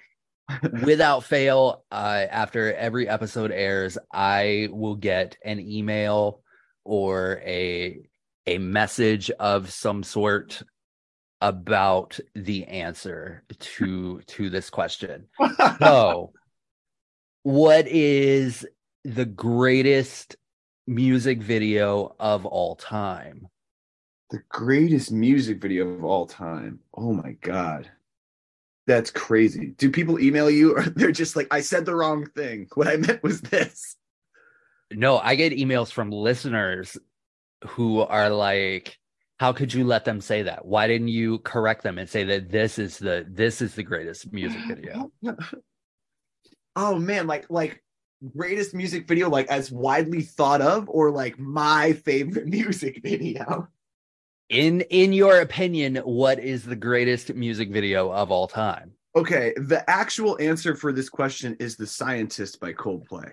without 0.84 1.24
fail 1.24 1.84
uh, 1.90 2.26
after 2.30 2.72
every 2.74 3.08
episode 3.08 3.50
airs, 3.50 3.98
I 4.12 4.68
will 4.70 4.94
get 4.94 5.36
an 5.44 5.60
email 5.60 6.42
or 6.84 7.42
a 7.44 8.08
a 8.48 8.58
message 8.58 9.28
of 9.32 9.70
some 9.70 10.04
sort 10.04 10.62
about 11.40 12.18
the 12.34 12.64
answer 12.66 13.42
to 13.58 14.20
to 14.26 14.50
this 14.50 14.70
question. 14.70 15.26
So, 15.78 16.32
what 17.42 17.86
is 17.86 18.66
the 19.04 19.26
greatest 19.26 20.36
music 20.86 21.42
video 21.42 22.14
of 22.18 22.46
all 22.46 22.76
time? 22.76 23.48
The 24.30 24.42
greatest 24.48 25.12
music 25.12 25.60
video 25.60 25.88
of 25.88 26.04
all 26.04 26.26
time. 26.26 26.80
Oh 26.94 27.12
my 27.12 27.32
god. 27.40 27.90
That's 28.86 29.10
crazy. 29.10 29.74
Do 29.78 29.90
people 29.90 30.20
email 30.20 30.50
you 30.50 30.76
or 30.76 30.82
they're 30.96 31.12
just 31.12 31.36
like, 31.36 31.48
I 31.50 31.60
said 31.60 31.84
the 31.84 31.94
wrong 31.94 32.26
thing. 32.26 32.68
What 32.74 32.88
I 32.88 32.96
meant 32.96 33.22
was 33.22 33.40
this. 33.40 33.96
No, 34.92 35.18
I 35.18 35.34
get 35.34 35.52
emails 35.52 35.90
from 35.90 36.10
listeners 36.10 36.96
who 37.66 38.00
are 38.00 38.30
like, 38.30 38.98
how 39.38 39.52
could 39.52 39.72
you 39.72 39.84
let 39.84 40.04
them 40.04 40.20
say 40.20 40.42
that? 40.42 40.64
Why 40.64 40.86
didn't 40.86 41.08
you 41.08 41.38
correct 41.40 41.82
them 41.82 41.98
and 41.98 42.08
say 42.08 42.24
that 42.24 42.50
this 42.50 42.78
is 42.78 42.98
the 42.98 43.26
this 43.28 43.60
is 43.60 43.74
the 43.74 43.82
greatest 43.82 44.32
music 44.32 44.60
video? 44.66 45.12
oh 46.76 46.98
man, 46.98 47.26
like 47.26 47.46
like 47.50 47.82
greatest 48.34 48.74
music 48.74 49.06
video, 49.06 49.28
like 49.28 49.48
as 49.48 49.70
widely 49.70 50.22
thought 50.22 50.62
of, 50.62 50.88
or 50.88 51.10
like 51.10 51.38
my 51.38 51.92
favorite 51.92 52.46
music 52.46 53.00
video. 53.02 53.68
In 54.48 54.80
in 54.82 55.12
your 55.12 55.40
opinion, 55.40 55.96
what 55.96 56.38
is 56.38 56.64
the 56.64 56.76
greatest 56.76 57.34
music 57.34 57.70
video 57.70 58.10
of 58.10 58.30
all 58.30 58.48
time? 58.48 58.92
Okay, 59.14 59.52
the 59.56 59.88
actual 59.88 60.38
answer 60.40 60.74
for 60.74 60.92
this 60.92 61.08
question 61.08 61.56
is 61.58 61.76
The 61.76 61.86
Scientist 61.86 62.60
by 62.60 62.72
Coldplay. 62.74 63.32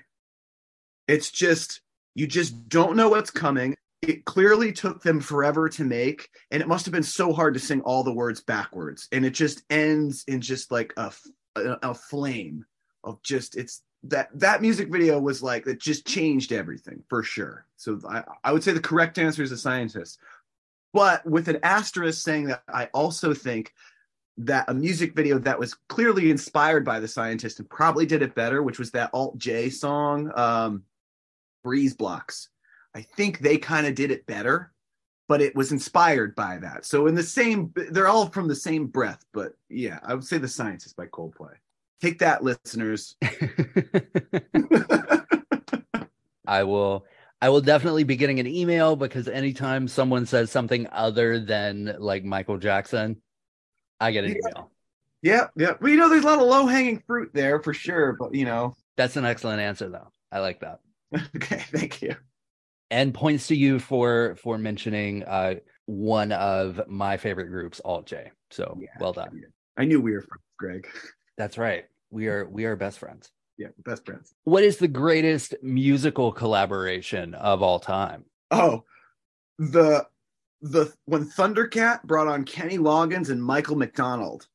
It's 1.07 1.29
just 1.31 1.81
you 2.15 2.27
just 2.27 2.67
don't 2.67 2.97
know 2.97 3.09
what's 3.09 3.31
coming. 3.31 3.75
It 4.03 4.25
clearly 4.25 4.71
took 4.71 5.01
them 5.01 5.19
forever 5.19 5.69
to 5.69 5.83
make, 5.83 6.29
and 6.51 6.61
it 6.61 6.67
must 6.67 6.85
have 6.85 6.93
been 6.93 7.03
so 7.03 7.33
hard 7.33 7.53
to 7.53 7.59
sing 7.59 7.81
all 7.81 8.03
the 8.03 8.13
words 8.13 8.41
backwards. 8.41 9.07
And 9.11 9.25
it 9.25 9.31
just 9.31 9.63
ends 9.69 10.23
in 10.27 10.41
just 10.41 10.71
like 10.71 10.93
a 10.97 11.11
a, 11.55 11.77
a 11.83 11.93
flame 11.93 12.65
of 13.03 13.21
just 13.23 13.55
it's 13.55 13.81
that 14.03 14.29
that 14.37 14.61
music 14.61 14.89
video 14.89 15.19
was 15.19 15.41
like 15.41 15.65
that 15.65 15.79
just 15.79 16.05
changed 16.05 16.51
everything 16.51 17.03
for 17.07 17.23
sure. 17.23 17.65
So 17.77 17.99
I, 18.07 18.23
I 18.43 18.51
would 18.51 18.63
say 18.63 18.73
the 18.73 18.79
correct 18.79 19.17
answer 19.17 19.43
is 19.43 19.51
a 19.51 19.57
scientist, 19.57 20.19
but 20.93 21.25
with 21.25 21.47
an 21.47 21.59
asterisk 21.63 22.21
saying 22.21 22.45
that 22.45 22.63
I 22.67 22.89
also 22.93 23.33
think 23.33 23.73
that 24.37 24.65
a 24.67 24.73
music 24.73 25.15
video 25.15 25.37
that 25.39 25.59
was 25.59 25.75
clearly 25.87 26.31
inspired 26.31 26.83
by 26.83 26.99
the 26.99 27.07
scientist 27.07 27.59
and 27.59 27.69
probably 27.69 28.05
did 28.05 28.21
it 28.21 28.35
better, 28.35 28.63
which 28.63 28.79
was 28.79 28.91
that 28.91 29.11
Alt 29.13 29.37
J 29.37 29.69
song, 29.69 30.31
um, 30.35 30.83
Breeze 31.63 31.93
Blocks. 31.93 32.49
I 32.95 33.01
think 33.01 33.39
they 33.39 33.57
kind 33.57 33.87
of 33.87 33.95
did 33.95 34.11
it 34.11 34.25
better, 34.25 34.71
but 35.27 35.41
it 35.41 35.55
was 35.55 35.71
inspired 35.71 36.35
by 36.35 36.57
that. 36.59 36.85
So 36.85 37.07
in 37.07 37.15
the 37.15 37.23
same, 37.23 37.71
they're 37.75 38.07
all 38.07 38.27
from 38.29 38.47
the 38.47 38.55
same 38.55 38.87
breath. 38.87 39.23
But 39.33 39.53
yeah, 39.69 39.99
I 40.03 40.13
would 40.13 40.23
say 40.25 40.37
the 40.37 40.47
scientist 40.47 40.95
by 40.95 41.07
Coldplay. 41.07 41.53
Take 42.01 42.19
that, 42.19 42.43
listeners. 42.43 43.15
I 46.45 46.63
will 46.63 47.05
I 47.41 47.49
will 47.49 47.61
definitely 47.61 48.03
be 48.03 48.15
getting 48.15 48.39
an 48.39 48.47
email 48.47 48.95
because 48.95 49.27
anytime 49.27 49.87
someone 49.87 50.25
says 50.25 50.51
something 50.51 50.87
other 50.91 51.39
than 51.39 51.95
like 51.99 52.23
Michael 52.23 52.57
Jackson, 52.57 53.21
I 53.99 54.11
get 54.11 54.23
an 54.25 54.31
Yeah. 54.31 54.37
email. 54.37 54.71
yeah, 55.21 55.47
yeah. 55.55 55.73
Well, 55.81 55.89
you 55.91 55.97
know, 55.97 56.09
there's 56.09 56.23
a 56.23 56.27
lot 56.27 56.39
of 56.39 56.47
low 56.47 56.65
hanging 56.67 57.01
fruit 57.07 57.31
there 57.33 57.61
for 57.61 57.73
sure. 57.73 58.13
But 58.13 58.33
you 58.35 58.45
know, 58.45 58.75
That's 58.97 59.15
an 59.17 59.25
excellent 59.25 59.61
answer 59.61 59.89
though. 59.89 60.11
I 60.31 60.39
like 60.39 60.59
that. 60.61 60.79
okay, 61.35 61.63
thank 61.71 62.01
you. 62.01 62.15
And 62.91 63.13
points 63.13 63.47
to 63.47 63.55
you 63.55 63.79
for 63.79 64.35
for 64.41 64.57
mentioning 64.57 65.23
uh 65.23 65.55
one 65.85 66.31
of 66.31 66.81
my 66.87 67.17
favorite 67.17 67.47
groups, 67.47 67.81
Alt 67.83 68.05
J. 68.05 68.31
So 68.51 68.77
Yeah. 68.79 68.87
well 68.99 69.13
done. 69.13 69.41
I 69.77 69.85
knew 69.85 69.99
we 69.99 70.11
were 70.13 70.21
friends, 70.21 70.43
Greg. 70.57 70.87
That's 71.37 71.57
right. 71.57 71.85
We 72.11 72.27
are 72.27 72.47
we 72.47 72.65
are 72.65 72.75
best 72.75 72.99
friends. 72.99 73.31
Yeah, 73.57 73.67
best 73.79 74.05
friends. 74.05 74.33
What 74.43 74.63
is 74.63 74.77
the 74.77 74.87
greatest 74.87 75.55
musical 75.61 76.31
collaboration 76.31 77.33
of 77.35 77.61
all 77.61 77.79
time? 77.79 78.25
Oh, 78.51 78.83
the 79.57 80.07
the 80.61 80.93
when 81.05 81.25
Thundercat 81.25 82.03
brought 82.03 82.27
on 82.27 82.45
Kenny 82.45 82.77
Loggins 82.77 83.29
and 83.29 83.43
Michael 83.43 83.75
McDonald, 83.75 84.47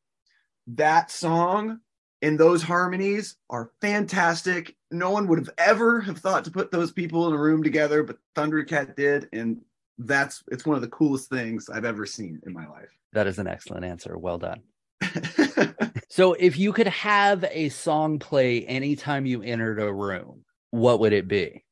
that 0.69 1.11
song 1.11 1.81
and 2.23 2.39
those 2.39 2.63
harmonies 2.63 3.37
are 3.51 3.71
fantastic. 3.81 4.77
No 4.91 5.11
one 5.11 5.27
would 5.29 5.39
have 5.39 5.51
ever 5.59 6.01
have 6.01 6.19
thought 6.19 6.45
to 6.45 6.51
put 6.51 6.71
those 6.71 6.93
people 6.93 7.29
in 7.29 7.35
a 7.35 7.39
room 7.39 7.63
together, 7.63 8.03
but 8.03 8.19
Thundercat 8.35 8.97
did, 8.97 9.29
and 9.33 9.61
that's 9.99 10.43
it's 10.49 10.67
one 10.67 10.77
of 10.77 10.83
the 10.83 10.89
coolest 10.89 11.29
things 11.29 11.69
I've 11.69 11.85
ever 11.85 12.07
seen 12.07 12.41
in 12.47 12.53
my 12.53 12.67
life. 12.67 12.89
That 13.13 13.27
is 13.27 13.39
an 13.39 13.47
excellent 13.47 13.85
answer. 13.85 14.17
Well 14.19 14.39
done. 14.39 14.63
So 16.11 16.33
if 16.33 16.59
you 16.59 16.73
could 16.73 16.89
have 16.89 17.45
a 17.51 17.69
song 17.69 18.19
play 18.19 18.65
anytime 18.65 19.27
you 19.27 19.43
entered 19.43 19.79
a 19.79 19.93
room, 19.93 20.45
what 20.71 21.01
would 21.01 21.13
it 21.13 21.29
be? 21.29 21.65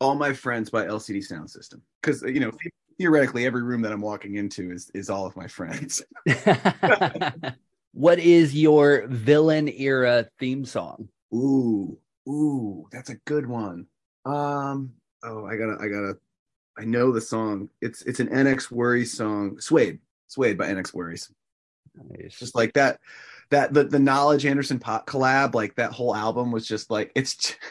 All 0.00 0.14
my 0.14 0.32
friends 0.32 0.70
by 0.70 0.86
LCD 0.86 1.18
Soundsystem, 1.18 1.82
because 2.02 2.22
you 2.22 2.40
know 2.40 2.50
theoretically 2.98 3.44
every 3.44 3.62
room 3.62 3.82
that 3.82 3.92
I'm 3.92 4.00
walking 4.00 4.36
into 4.36 4.72
is 4.72 4.90
is 4.94 5.10
all 5.10 5.26
of 5.26 5.36
my 5.36 5.46
friends. 5.46 6.02
what 7.92 8.18
is 8.18 8.54
your 8.54 9.06
villain 9.08 9.68
era 9.68 10.28
theme 10.38 10.64
song? 10.64 11.08
Ooh, 11.34 11.98
ooh, 12.28 12.86
that's 12.92 13.10
a 13.10 13.16
good 13.26 13.46
one. 13.46 13.86
Um, 14.24 14.92
oh, 15.24 15.44
I 15.46 15.56
gotta, 15.56 15.76
I 15.80 15.88
gotta, 15.88 16.16
I 16.78 16.84
know 16.84 17.12
the 17.12 17.20
song. 17.20 17.68
It's 17.80 18.02
it's 18.02 18.20
an 18.20 18.28
NxWorries 18.28 19.08
song, 19.08 19.60
Suede, 19.60 19.98
Suede 20.28 20.58
by 20.58 20.68
NxWorries. 20.68 21.30
Just 22.30 22.54
like 22.54 22.72
that, 22.74 23.00
that 23.50 23.74
the 23.74 23.84
the 23.84 23.98
Knxwledge 23.98 24.48
Anderson 24.48 24.78
Paak 24.78 25.06
collab, 25.06 25.54
like 25.54 25.74
that 25.74 25.92
whole 25.92 26.14
album 26.14 26.52
was 26.52 26.66
just 26.66 26.90
like 26.90 27.12
it's. 27.14 27.56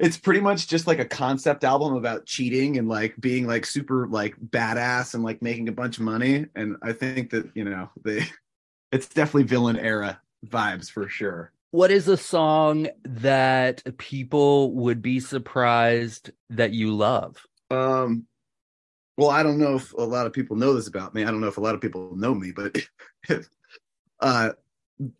It's 0.00 0.18
pretty 0.18 0.40
much 0.40 0.68
just 0.68 0.86
like 0.86 0.98
a 0.98 1.04
concept 1.06 1.64
album 1.64 1.94
about 1.94 2.26
cheating 2.26 2.76
and 2.76 2.90
like 2.90 3.14
being 3.18 3.46
like 3.46 3.64
super 3.64 4.06
like 4.06 4.36
badass 4.38 5.14
and 5.14 5.24
like 5.24 5.40
making 5.40 5.70
a 5.70 5.72
bunch 5.72 5.96
of 5.96 6.04
money. 6.04 6.44
And 6.54 6.76
I 6.82 6.92
think 6.92 7.30
that 7.30 7.50
you 7.54 7.64
know 7.64 7.88
they, 8.04 8.26
it's 8.92 9.08
definitely 9.08 9.44
villain 9.44 9.78
era 9.78 10.20
vibes 10.46 10.90
for 10.90 11.08
sure. 11.08 11.52
What 11.70 11.90
is 11.90 12.08
a 12.08 12.16
song 12.16 12.88
that 13.04 13.82
people 13.98 14.72
would 14.72 15.02
be 15.02 15.20
surprised 15.20 16.30
that 16.50 16.72
you 16.72 16.94
love? 16.94 17.46
Um, 17.70 18.26
well, 19.18 19.30
I 19.30 19.42
don't 19.42 19.58
know 19.58 19.74
if 19.74 19.92
a 19.92 20.02
lot 20.02 20.26
of 20.26 20.32
people 20.32 20.56
know 20.56 20.72
this 20.72 20.88
about 20.88 21.14
me. 21.14 21.24
I 21.24 21.30
don't 21.30 21.40
know 21.40 21.48
if 21.48 21.58
a 21.58 21.62
lot 21.62 21.74
of 21.74 21.80
people 21.80 22.16
know 22.16 22.34
me, 22.34 22.52
but 22.52 22.78
uh, 24.20 24.50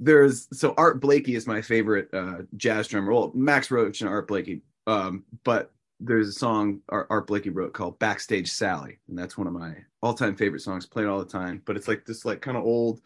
there's 0.00 0.48
so 0.58 0.72
Art 0.76 1.00
Blakey 1.00 1.34
is 1.34 1.46
my 1.46 1.60
favorite 1.60 2.08
uh, 2.14 2.42
jazz 2.56 2.88
drummer. 2.88 3.12
Well, 3.12 3.32
Max 3.34 3.70
Roach 3.70 4.00
and 4.00 4.08
Art 4.08 4.28
Blakey. 4.28 4.62
Um, 4.86 5.24
but 5.44 5.72
there's 6.00 6.28
a 6.28 6.32
song 6.32 6.80
Art, 6.88 7.08
Art 7.10 7.26
Blakey 7.26 7.50
wrote 7.50 7.74
called 7.74 7.98
"Backstage 7.98 8.50
Sally," 8.50 8.98
and 9.08 9.18
that's 9.18 9.36
one 9.36 9.46
of 9.46 9.52
my 9.52 9.74
all-time 10.00 10.36
favorite 10.36 10.62
songs. 10.62 10.86
Played 10.86 11.06
all 11.06 11.18
the 11.18 11.26
time, 11.26 11.62
but 11.64 11.76
it's 11.76 11.88
like 11.88 12.04
this 12.04 12.24
like 12.24 12.40
kind 12.40 12.56
of 12.56 12.64
old 12.64 13.02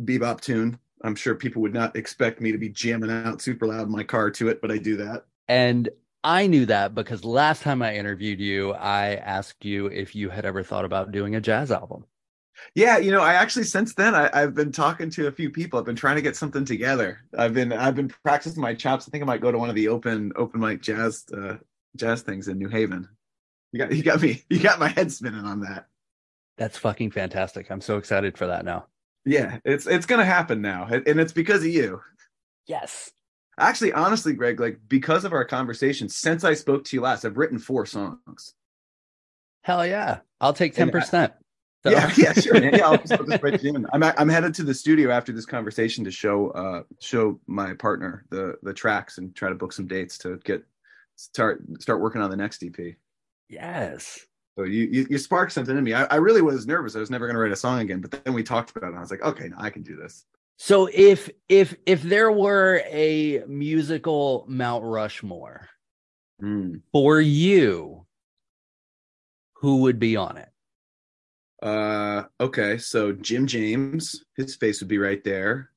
bebop 0.00 0.40
tune. 0.40 0.78
I'm 1.04 1.16
sure 1.16 1.34
people 1.34 1.62
would 1.62 1.74
not 1.74 1.96
expect 1.96 2.40
me 2.40 2.52
to 2.52 2.58
be 2.58 2.68
jamming 2.68 3.10
out 3.10 3.42
super 3.42 3.66
loud 3.66 3.86
in 3.86 3.92
my 3.92 4.04
car 4.04 4.30
to 4.32 4.48
it, 4.48 4.60
but 4.60 4.70
I 4.70 4.78
do 4.78 4.96
that. 4.96 5.24
And 5.48 5.88
I 6.24 6.46
knew 6.46 6.66
that 6.66 6.94
because 6.94 7.24
last 7.24 7.62
time 7.62 7.82
I 7.82 7.96
interviewed 7.96 8.38
you, 8.38 8.72
I 8.72 9.16
asked 9.16 9.64
you 9.64 9.86
if 9.86 10.14
you 10.14 10.30
had 10.30 10.44
ever 10.44 10.62
thought 10.62 10.84
about 10.84 11.10
doing 11.10 11.34
a 11.34 11.40
jazz 11.40 11.72
album. 11.72 12.04
Yeah, 12.74 12.98
you 12.98 13.10
know, 13.10 13.20
I 13.20 13.34
actually 13.34 13.64
since 13.64 13.94
then 13.94 14.14
I, 14.14 14.30
I've 14.32 14.54
been 14.54 14.70
talking 14.70 15.10
to 15.10 15.26
a 15.26 15.32
few 15.32 15.50
people. 15.50 15.78
I've 15.78 15.84
been 15.84 15.96
trying 15.96 16.16
to 16.16 16.22
get 16.22 16.36
something 16.36 16.64
together. 16.64 17.18
I've 17.36 17.54
been 17.54 17.72
I've 17.72 17.96
been 17.96 18.12
practicing 18.22 18.62
my 18.62 18.74
chops. 18.74 19.08
I 19.08 19.10
think 19.10 19.22
I 19.22 19.26
might 19.26 19.40
go 19.40 19.50
to 19.50 19.58
one 19.58 19.68
of 19.68 19.74
the 19.74 19.88
open 19.88 20.32
open 20.36 20.60
mic 20.60 20.80
jazz 20.80 21.24
uh, 21.36 21.56
jazz 21.96 22.22
things 22.22 22.48
in 22.48 22.58
New 22.58 22.68
Haven. 22.68 23.08
You 23.72 23.78
got 23.80 23.92
you 23.92 24.02
got 24.02 24.22
me 24.22 24.42
you 24.50 24.60
got 24.60 24.78
my 24.78 24.88
head 24.88 25.10
spinning 25.10 25.44
on 25.44 25.60
that. 25.60 25.86
That's 26.56 26.78
fucking 26.78 27.10
fantastic. 27.10 27.70
I'm 27.70 27.80
so 27.80 27.96
excited 27.96 28.38
for 28.38 28.46
that 28.46 28.64
now. 28.64 28.86
Yeah, 29.24 29.58
it's 29.64 29.86
it's 29.86 30.06
gonna 30.06 30.24
happen 30.24 30.60
now, 30.60 30.86
and 30.86 31.20
it's 31.20 31.32
because 31.32 31.62
of 31.62 31.68
you. 31.68 32.00
Yes. 32.66 33.10
Actually, 33.58 33.92
honestly, 33.92 34.32
Greg, 34.32 34.58
like 34.60 34.80
because 34.88 35.24
of 35.24 35.32
our 35.32 35.44
conversation 35.44 36.08
since 36.08 36.42
I 36.42 36.54
spoke 36.54 36.84
to 36.84 36.96
you 36.96 37.02
last, 37.02 37.24
I've 37.24 37.36
written 37.36 37.58
four 37.58 37.84
songs. 37.86 38.54
Hell 39.62 39.86
yeah. 39.86 40.20
I'll 40.40 40.52
take 40.54 40.74
10%. 40.74 41.32
So- 41.84 41.90
Yeah, 41.90 42.10
yeah, 42.16 42.32
sure. 42.32 42.54
man. 42.60 42.74
Yeah, 42.74 42.86
I'll 42.86 42.96
just, 42.98 43.12
I'll 43.12 43.24
just 43.24 43.42
write 43.42 43.62
you 43.62 43.74
in. 43.74 43.86
I'm 43.92 44.02
I'm 44.02 44.28
headed 44.28 44.54
to 44.54 44.62
the 44.62 44.72
studio 44.74 45.10
after 45.10 45.32
this 45.32 45.46
conversation 45.46 46.04
to 46.04 46.10
show 46.10 46.50
uh 46.50 46.82
show 47.00 47.40
my 47.46 47.74
partner 47.74 48.24
the 48.30 48.56
the 48.62 48.72
tracks 48.72 49.18
and 49.18 49.34
try 49.36 49.48
to 49.48 49.54
book 49.54 49.72
some 49.72 49.86
dates 49.86 50.16
to 50.18 50.38
get 50.44 50.64
start 51.16 51.62
start 51.80 52.00
working 52.00 52.22
on 52.22 52.30
the 52.30 52.36
next 52.36 52.62
EP. 52.64 52.94
Yes. 53.48 54.24
So 54.56 54.64
you 54.64 54.88
you, 54.90 55.06
you 55.10 55.18
sparked 55.18 55.52
something 55.52 55.76
in 55.76 55.84
me. 55.84 55.94
I, 55.94 56.04
I 56.04 56.16
really 56.16 56.42
was 56.42 56.66
nervous. 56.66 56.94
I 56.94 57.00
was 57.00 57.10
never 57.10 57.26
going 57.26 57.36
to 57.36 57.40
write 57.40 57.52
a 57.52 57.56
song 57.56 57.80
again, 57.80 58.00
but 58.00 58.10
then 58.10 58.34
we 58.34 58.42
talked 58.42 58.76
about 58.76 58.86
it. 58.86 58.90
and 58.90 58.98
I 58.98 59.00
was 59.00 59.10
like, 59.10 59.22
okay, 59.22 59.48
no, 59.48 59.56
I 59.58 59.70
can 59.70 59.82
do 59.82 59.96
this. 59.96 60.26
So 60.58 60.88
if 60.92 61.30
if 61.48 61.74
if 61.86 62.02
there 62.02 62.30
were 62.30 62.82
a 62.88 63.44
musical 63.46 64.44
Mount 64.48 64.84
Rushmore 64.84 65.68
for 66.92 67.20
you, 67.20 68.06
who 69.54 69.78
would 69.78 69.98
be 69.98 70.16
on 70.16 70.36
it? 70.36 70.48
Uh, 71.62 72.24
okay, 72.40 72.76
so 72.78 73.12
Jim 73.12 73.46
James, 73.46 74.24
his 74.36 74.56
face 74.56 74.80
would 74.80 74.88
be 74.88 74.98
right 74.98 75.22
there. 75.22 75.70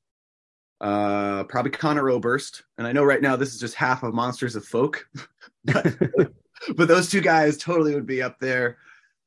Uh, 0.80 1.44
probably 1.44 1.70
Conor 1.70 2.10
Oberst, 2.10 2.64
and 2.76 2.86
I 2.86 2.92
know 2.92 3.04
right 3.04 3.22
now 3.22 3.36
this 3.36 3.54
is 3.54 3.60
just 3.60 3.74
half 3.74 4.02
of 4.02 4.12
Monsters 4.12 4.56
of 4.56 4.64
Folk, 4.64 5.08
but, 5.64 5.96
but 6.76 6.88
those 6.88 7.10
two 7.10 7.20
guys 7.20 7.56
totally 7.56 7.94
would 7.94 8.06
be 8.06 8.22
up 8.22 8.38
there. 8.38 8.78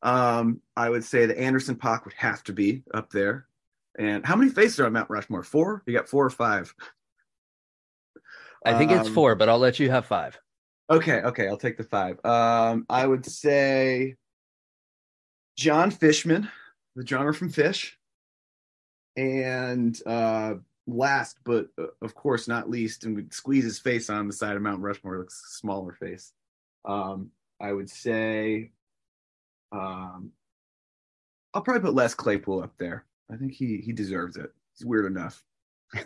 Um, 0.01 0.61
I 0.75 0.89
would 0.89 1.03
say 1.03 1.25
the 1.25 1.39
Anderson 1.39 1.75
Paak 1.75 2.05
would 2.05 2.13
have 2.13 2.43
to 2.45 2.53
be 2.53 2.83
up 2.93 3.09
there. 3.11 3.47
And 3.97 4.25
how 4.25 4.35
many 4.35 4.49
faces 4.49 4.79
are 4.79 4.85
on 4.85 4.93
Mount 4.93 5.09
Rushmore? 5.09 5.43
Four? 5.43 5.83
You 5.85 5.93
got 5.93 6.07
four 6.07 6.25
or 6.25 6.29
five? 6.29 6.73
I 8.65 8.77
think 8.77 8.91
it's 8.91 9.07
Um, 9.07 9.13
four, 9.13 9.35
but 9.35 9.49
I'll 9.49 9.59
let 9.59 9.79
you 9.79 9.89
have 9.89 10.05
five. 10.05 10.39
Okay, 10.89 11.21
okay, 11.21 11.47
I'll 11.47 11.57
take 11.57 11.77
the 11.77 11.83
five. 11.83 12.23
Um, 12.25 12.85
I 12.89 13.05
would 13.05 13.25
say 13.25 14.15
Jon 15.55 15.91
Fishman, 15.91 16.49
the 16.95 17.03
drummer 17.03 17.33
from 17.33 17.51
Phish, 17.51 17.91
and 19.15 19.99
uh, 20.05 20.55
last 20.87 21.37
but 21.43 21.67
uh, 21.77 21.87
of 22.01 22.15
course 22.15 22.47
not 22.47 22.69
least, 22.69 23.03
and 23.03 23.15
we 23.15 23.25
squeeze 23.31 23.65
his 23.65 23.79
face 23.79 24.09
on 24.09 24.27
the 24.27 24.33
side 24.33 24.55
of 24.55 24.61
Mount 24.61 24.81
Rushmore, 24.81 25.19
looks 25.19 25.57
smaller 25.57 25.93
face. 25.93 26.33
Um, 26.89 27.31
I 27.61 27.71
would 27.71 27.89
say, 27.89 28.71
um, 29.71 30.31
I'll 31.53 31.61
probably 31.61 31.81
put 31.81 31.93
Les 31.93 32.13
Claypool 32.13 32.63
up 32.63 32.73
there. 32.77 33.05
I 33.31 33.35
think 33.35 33.53
he 33.53 33.77
he 33.77 33.93
deserves 33.93 34.37
it. 34.37 34.51
He's 34.77 34.85
weird 34.85 35.05
enough. 35.05 35.43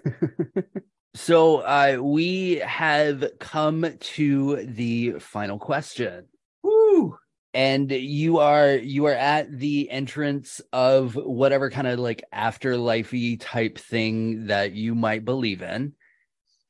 So 1.15 1.57
uh, 1.57 1.99
we 2.01 2.55
have 2.55 3.23
come 3.39 3.85
to 3.99 4.65
the 4.65 5.19
final 5.19 5.59
question. 5.59 6.25
Woo! 6.63 7.19
and 7.53 7.91
you 7.91 8.39
are 8.39 8.75
you 8.77 9.05
are 9.05 9.13
at 9.13 9.51
the 9.51 9.89
entrance 9.91 10.59
of 10.71 11.15
whatever 11.15 11.69
kind 11.69 11.85
of 11.85 11.99
like 11.99 12.23
afterlifey 12.33 13.37
type 13.39 13.77
thing 13.77 14.47
that 14.47 14.73
you 14.73 14.95
might 14.95 15.23
believe 15.23 15.61
in 15.61 15.93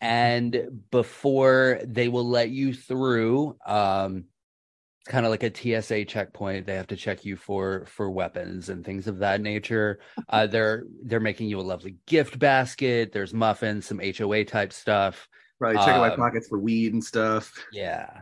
and 0.03 0.83
before 0.91 1.79
they 1.85 2.09
will 2.09 2.27
let 2.27 2.49
you 2.49 2.73
through 2.73 3.57
um 3.65 4.25
it's 4.99 5.11
kind 5.11 5.25
of 5.25 5.31
like 5.31 5.43
a 5.43 5.81
TSA 5.81 6.05
checkpoint 6.05 6.65
they 6.65 6.75
have 6.75 6.87
to 6.87 6.95
check 6.97 7.23
you 7.25 7.35
for 7.37 7.85
for 7.85 8.11
weapons 8.11 8.69
and 8.69 8.85
things 8.85 9.07
of 9.07 9.19
that 9.19 9.39
nature 9.41 9.99
uh 10.29 10.45
they're 10.53 10.83
they're 11.03 11.19
making 11.21 11.47
you 11.47 11.59
a 11.59 11.61
lovely 11.61 11.95
gift 12.05 12.37
basket 12.37 13.11
there's 13.13 13.33
muffins 13.33 13.85
some 13.85 13.99
HOA 13.99 14.43
type 14.43 14.73
stuff 14.73 15.27
right 15.59 15.75
checking 15.77 16.01
my 16.01 16.09
Um, 16.11 16.17
pockets 16.17 16.49
for 16.49 16.59
weed 16.59 16.91
and 16.93 17.03
stuff. 17.03 17.53
yeah. 17.71 18.21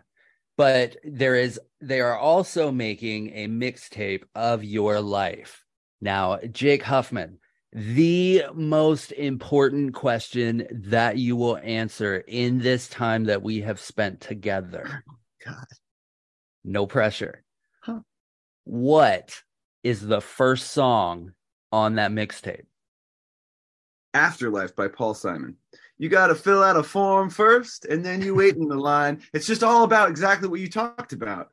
But 0.57 0.97
there 1.03 1.35
is 1.35 1.59
they 1.79 2.01
are 2.01 2.15
also 2.15 2.71
making 2.71 3.29
a 3.33 3.47
mixtape 3.47 4.23
of 4.35 4.63
your 4.63 5.01
life. 5.01 5.65
Now, 6.01 6.37
Jake 6.51 6.83
Huffman, 6.83 7.39
the 7.73 8.43
most 8.53 9.12
important 9.13 9.93
question 9.93 10.67
that 10.71 11.17
you 11.17 11.36
will 11.36 11.57
answer 11.57 12.17
in 12.27 12.60
this 12.60 12.89
time 12.89 13.25
that 13.25 13.41
we 13.41 13.62
have 13.62 13.79
spent 13.79 14.19
together. 14.19 15.03
Oh 15.10 15.13
God. 15.45 15.65
No 16.63 16.86
pressure. 16.86 17.43
Huh. 17.81 18.01
What 18.65 19.41
is 19.84 20.05
the 20.05 20.21
first 20.21 20.71
song 20.71 21.34
on 21.71 21.95
that 21.95 22.12
mixtape? 22.12 22.65
Afterlife 24.13 24.75
by 24.75 24.89
Paul 24.89 25.13
Simon. 25.13 25.55
You 25.97 26.10
got 26.10 26.27
to 26.27 26.36
fill 26.36 26.63
out 26.63 26.77
a 26.77 26.84
form 26.84 27.29
first 27.29 27.86
and 27.86 28.03
then 28.03 28.21
you 28.21 28.36
wait 28.36 28.57
in 28.57 28.67
the 28.67 28.75
line. 28.75 29.21
It's 29.34 29.47
just 29.47 29.63
all 29.63 29.84
about 29.84 30.10
exactly 30.10 30.49
what 30.49 30.60
you 30.60 30.69
talked 30.69 31.13
about. 31.13 31.51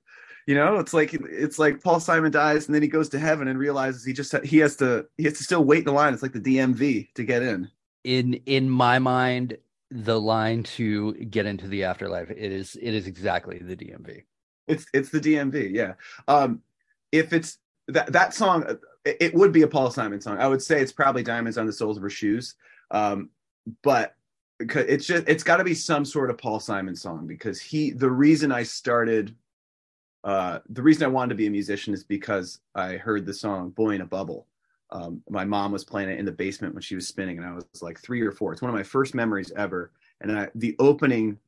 You 0.49 0.55
know, 0.55 0.79
it's 0.79 0.95
like 0.95 1.13
it's 1.13 1.59
like 1.59 1.83
Paul 1.83 2.01
Simon 2.01 2.33
dies 2.33 2.67
and 2.67 2.75
then 2.75 2.81
he 2.81 2.89
goes 2.89 3.11
to 3.11 3.19
heaven 3.19 3.49
and 3.49 3.59
realizes 3.59 4.03
he 4.03 4.15
just 4.15 4.35
he 4.47 4.57
has 4.61 4.77
to 4.77 5.07
he 5.19 5.25
has 5.25 5.35
to 5.35 5.45
still 5.45 5.63
wait 5.63 5.81
in 5.81 5.85
the 5.85 5.93
line. 5.93 6.15
It's 6.15 6.23
like 6.23 6.33
the 6.33 6.41
DMV 6.41 7.13
to 7.13 7.23
get 7.23 7.43
in. 7.43 7.71
In 8.05 8.33
in 8.47 8.71
my 8.71 8.99
mind, 8.99 9.59
the 9.91 10.19
line 10.19 10.63
to 10.63 11.13
get 11.13 11.45
into 11.45 11.69
the 11.69 11.85
afterlife, 11.85 12.31
it 12.31 12.51
is 12.51 12.79
it 12.81 12.95
is 12.95 13.07
exactly 13.07 13.59
the 13.59 13.77
DMV. 13.77 14.23
It's 14.67 14.87
it's 14.95 15.11
the 15.11 15.21
DMV, 15.21 15.71
yeah. 15.71 15.93
Um 16.29 16.63
if 17.13 17.35
it's 17.35 17.59
that 17.89 18.11
that 18.15 18.33
song 18.33 18.65
it, 19.05 19.19
it 19.21 19.35
would 19.35 19.53
be 19.53 19.63
a 19.63 19.69
Paul 19.69 19.91
Simon 19.91 20.23
song. 20.23 20.39
I 20.39 20.49
would 20.49 20.63
say 20.63 20.81
it's 20.81 20.93
probably 20.93 21.23
Diamonds 21.23 21.59
on 21.59 21.67
the 21.67 21.75
Soles 21.75 21.99
of 21.99 22.03
Her 22.03 22.09
Shoes. 22.09 22.55
Um 22.91 23.29
but 23.83 24.15
it's 24.61 25.05
just 25.05 25.29
it's 25.29 25.45
got 25.45 25.59
to 25.59 25.65
be 25.65 25.75
some 25.75 26.07
sort 26.07 26.31
of 26.31 26.39
Paul 26.39 26.59
Simon 26.59 26.97
song 26.97 27.27
because 27.27 27.61
he 27.61 27.91
the 27.91 28.11
reason 28.11 28.51
I 28.51 28.63
started 28.63 29.35
uh 30.25 30.59
the 30.69 30.83
reason 30.83 31.05
I 31.05 31.09
wanted 31.09 31.31
to 31.31 31.35
be 31.37 31.47
a 31.47 31.51
musician 31.51 31.95
is 31.95 32.05
because 32.05 32.61
I 32.75 32.97
heard 32.97 33.25
the 33.27 33.35
song 33.35 33.71
Boy 33.71 33.91
in 33.91 34.01
a 34.01 34.07
Bubble. 34.07 34.47
Um 34.91 35.23
my 35.29 35.45
mom 35.45 35.73
was 35.73 35.85
playing 35.85 36.11
it 36.11 36.19
in 36.19 36.25
the 36.25 36.33
basement 36.33 36.75
when 36.75 36.83
she 36.83 36.95
was 36.95 37.07
spinning 37.07 37.39
and 37.39 37.47
I 37.47 37.53
was 37.53 37.65
like 37.83 37.99
3 38.01 38.21
or 38.23 38.33
4. 38.33 38.53
It's 38.53 38.63
one 38.63 38.71
of 38.71 38.75
my 38.75 38.83
first 38.83 39.15
memories 39.15 39.53
ever 39.57 39.93
and 40.21 40.33
I, 40.33 40.49
the 40.55 40.75
opening 40.79 41.39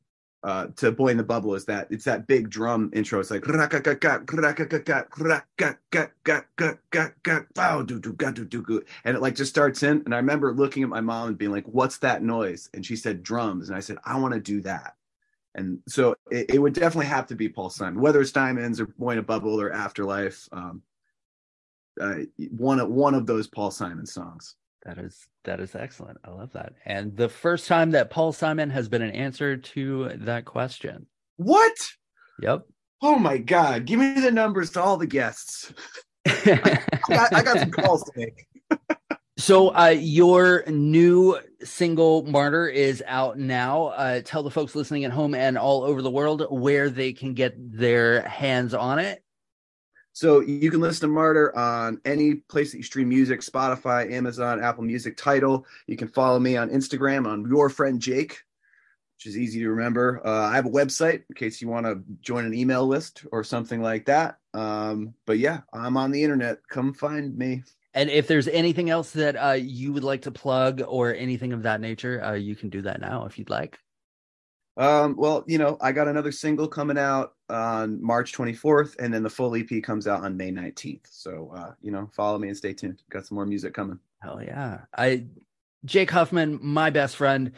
uh, 0.43 0.67
to 0.75 0.91
Boy 0.91 1.09
in 1.09 1.17
the 1.17 1.23
Bubble 1.23 1.53
is 1.53 1.65
that 1.65 1.87
it's 1.91 2.05
that 2.05 2.25
big 2.25 2.49
drum 2.49 2.89
intro. 2.93 3.19
It's 3.19 3.29
like 3.29 3.45
and 9.05 9.15
it 9.15 9.21
like 9.21 9.35
just 9.35 9.51
starts 9.51 9.83
in. 9.83 10.01
And 10.05 10.13
I 10.15 10.17
remember 10.17 10.53
looking 10.53 10.83
at 10.83 10.89
my 10.89 11.01
mom 11.01 11.29
and 11.29 11.37
being 11.37 11.51
like, 11.51 11.65
"What's 11.65 11.97
that 11.99 12.23
noise?" 12.23 12.69
And 12.73 12.85
she 12.85 12.95
said, 12.95 13.21
"Drums." 13.21 13.69
And 13.69 13.77
I 13.77 13.81
said, 13.81 13.97
"I 14.03 14.19
want 14.19 14.33
to 14.33 14.39
do 14.39 14.61
that." 14.61 14.95
And 15.55 15.79
so 15.87 16.15
it, 16.29 16.55
it 16.55 16.59
would 16.59 16.73
definitely 16.73 17.07
have 17.07 17.27
to 17.27 17.35
be 17.35 17.49
Paul 17.49 17.69
Simon, 17.69 18.01
whether 18.01 18.21
it's 18.21 18.31
Diamonds 18.31 18.79
or 18.79 18.87
Boy 18.87 19.11
in 19.11 19.17
a 19.17 19.23
Bubble 19.23 19.59
or 19.59 19.71
Afterlife. 19.71 20.47
Um, 20.51 20.81
uh, 21.99 22.19
one 22.57 22.79
of 22.79 22.89
one 22.89 23.13
of 23.13 23.25
those 23.25 23.47
Paul 23.47 23.71
Simon 23.71 24.05
songs. 24.05 24.55
That 24.85 24.97
is 24.97 25.27
that 25.43 25.59
is 25.59 25.75
excellent. 25.75 26.19
I 26.23 26.31
love 26.31 26.53
that. 26.53 26.73
And 26.85 27.15
the 27.15 27.29
first 27.29 27.67
time 27.67 27.91
that 27.91 28.09
Paul 28.09 28.31
Simon 28.31 28.69
has 28.69 28.87
been 28.87 29.01
an 29.01 29.11
answer 29.11 29.57
to 29.57 30.11
that 30.21 30.45
question. 30.45 31.05
What? 31.37 31.73
Yep. 32.41 32.65
Oh 33.01 33.17
my 33.17 33.37
God! 33.37 33.85
Give 33.85 33.99
me 33.99 34.13
the 34.13 34.31
numbers 34.31 34.71
to 34.71 34.81
all 34.81 34.97
the 34.97 35.07
guests. 35.07 35.73
I 36.27 36.79
got, 37.09 37.33
I 37.33 37.43
got 37.43 37.59
some 37.59 37.71
calls 37.71 38.03
to 38.03 38.11
make. 38.15 38.47
So 39.41 39.75
uh 39.75 39.87
your 39.87 40.63
new 40.67 41.39
single 41.63 42.21
Martyr 42.25 42.67
is 42.67 43.03
out 43.07 43.39
now. 43.39 43.87
Uh 43.87 44.21
tell 44.23 44.43
the 44.43 44.51
folks 44.51 44.75
listening 44.75 45.03
at 45.03 45.11
home 45.11 45.33
and 45.33 45.57
all 45.57 45.81
over 45.81 46.03
the 46.03 46.11
world 46.11 46.45
where 46.51 46.91
they 46.91 47.11
can 47.11 47.33
get 47.33 47.55
their 47.57 48.21
hands 48.21 48.75
on 48.75 48.99
it. 48.99 49.23
So 50.13 50.41
you 50.41 50.69
can 50.69 50.79
listen 50.79 51.09
to 51.09 51.13
Martyr 51.15 51.57
on 51.57 51.99
any 52.05 52.35
place 52.35 52.69
that 52.71 52.77
you 52.77 52.83
stream 52.83 53.09
music, 53.09 53.41
Spotify, 53.41 54.11
Amazon, 54.11 54.63
Apple 54.63 54.83
Music, 54.83 55.17
Tidal. 55.17 55.65
You 55.87 55.97
can 55.97 56.09
follow 56.09 56.37
me 56.37 56.55
on 56.55 56.69
Instagram 56.69 57.25
on 57.25 57.49
your 57.49 57.67
friend 57.67 57.99
Jake, 57.99 58.43
which 59.17 59.25
is 59.25 59.39
easy 59.39 59.61
to 59.61 59.69
remember. 59.71 60.21
Uh, 60.23 60.49
I 60.49 60.53
have 60.53 60.67
a 60.67 60.69
website 60.69 61.23
in 61.27 61.35
case 61.35 61.63
you 61.63 61.67
want 61.67 61.87
to 61.87 62.03
join 62.21 62.45
an 62.45 62.53
email 62.53 62.85
list 62.85 63.25
or 63.31 63.43
something 63.43 63.81
like 63.81 64.05
that. 64.05 64.37
Um, 64.53 65.15
but 65.25 65.39
yeah, 65.39 65.61
I'm 65.73 65.97
on 65.97 66.11
the 66.11 66.23
internet. 66.23 66.59
Come 66.69 66.93
find 66.93 67.35
me. 67.35 67.63
And 67.93 68.09
if 68.09 68.27
there's 68.27 68.47
anything 68.47 68.89
else 68.89 69.11
that 69.11 69.35
uh 69.35 69.51
you 69.51 69.93
would 69.93 70.03
like 70.03 70.23
to 70.23 70.31
plug 70.31 70.81
or 70.87 71.13
anything 71.13 71.53
of 71.53 71.63
that 71.63 71.81
nature, 71.81 72.23
uh 72.23 72.33
you 72.33 72.55
can 72.55 72.69
do 72.69 72.81
that 72.83 73.01
now 73.01 73.25
if 73.25 73.37
you'd 73.37 73.49
like. 73.49 73.77
Um, 74.77 75.15
well, 75.17 75.43
you 75.47 75.57
know, 75.57 75.77
I 75.81 75.91
got 75.91 76.07
another 76.07 76.31
single 76.31 76.67
coming 76.67 76.97
out 76.97 77.33
on 77.49 78.01
March 78.01 78.31
24th, 78.31 78.95
and 78.99 79.13
then 79.13 79.21
the 79.21 79.29
full 79.29 79.55
EP 79.55 79.83
comes 79.83 80.07
out 80.07 80.23
on 80.23 80.37
May 80.37 80.49
19th. 80.51 81.07
So, 81.09 81.51
uh, 81.53 81.73
you 81.81 81.91
know, 81.91 82.09
follow 82.15 82.39
me 82.39 82.47
and 82.47 82.57
stay 82.57 82.73
tuned. 82.73 83.03
Got 83.09 83.25
some 83.25 83.35
more 83.35 83.45
music 83.45 83.73
coming. 83.73 83.99
Hell 84.21 84.41
yeah. 84.41 84.81
I 84.97 85.25
Jake 85.83 86.11
Huffman, 86.11 86.59
my 86.61 86.89
best 86.89 87.15
friend. 87.15 87.51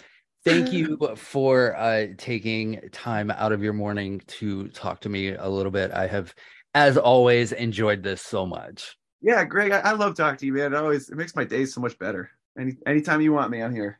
Thank 0.43 0.73
you 0.73 0.97
for 1.15 1.75
uh 1.75 2.07
taking 2.17 2.89
time 2.91 3.29
out 3.31 3.51
of 3.51 3.61
your 3.61 3.73
morning 3.73 4.21
to 4.27 4.69
talk 4.69 5.01
to 5.01 5.09
me 5.09 5.33
a 5.33 5.47
little 5.47 5.71
bit. 5.71 5.91
I 5.91 6.07
have 6.07 6.33
as 6.73 6.97
always 6.97 7.51
enjoyed 7.51 8.01
this 8.01 8.21
so 8.21 8.45
much. 8.45 8.97
Yeah, 9.23 9.45
Greg, 9.45 9.73
I, 9.73 9.81
I 9.81 9.93
love 9.93 10.15
talking 10.15 10.39
to 10.39 10.47
you, 10.47 10.53
man. 10.55 10.73
It 10.73 10.77
always 10.77 11.09
it 11.11 11.17
makes 11.17 11.35
my 11.35 11.45
days 11.45 11.75
so 11.75 11.81
much 11.81 11.99
better. 11.99 12.31
Any 12.59 12.77
anytime 12.87 13.21
you 13.21 13.33
want 13.33 13.51
me, 13.51 13.63
I'm 13.63 13.75
here. 13.75 13.99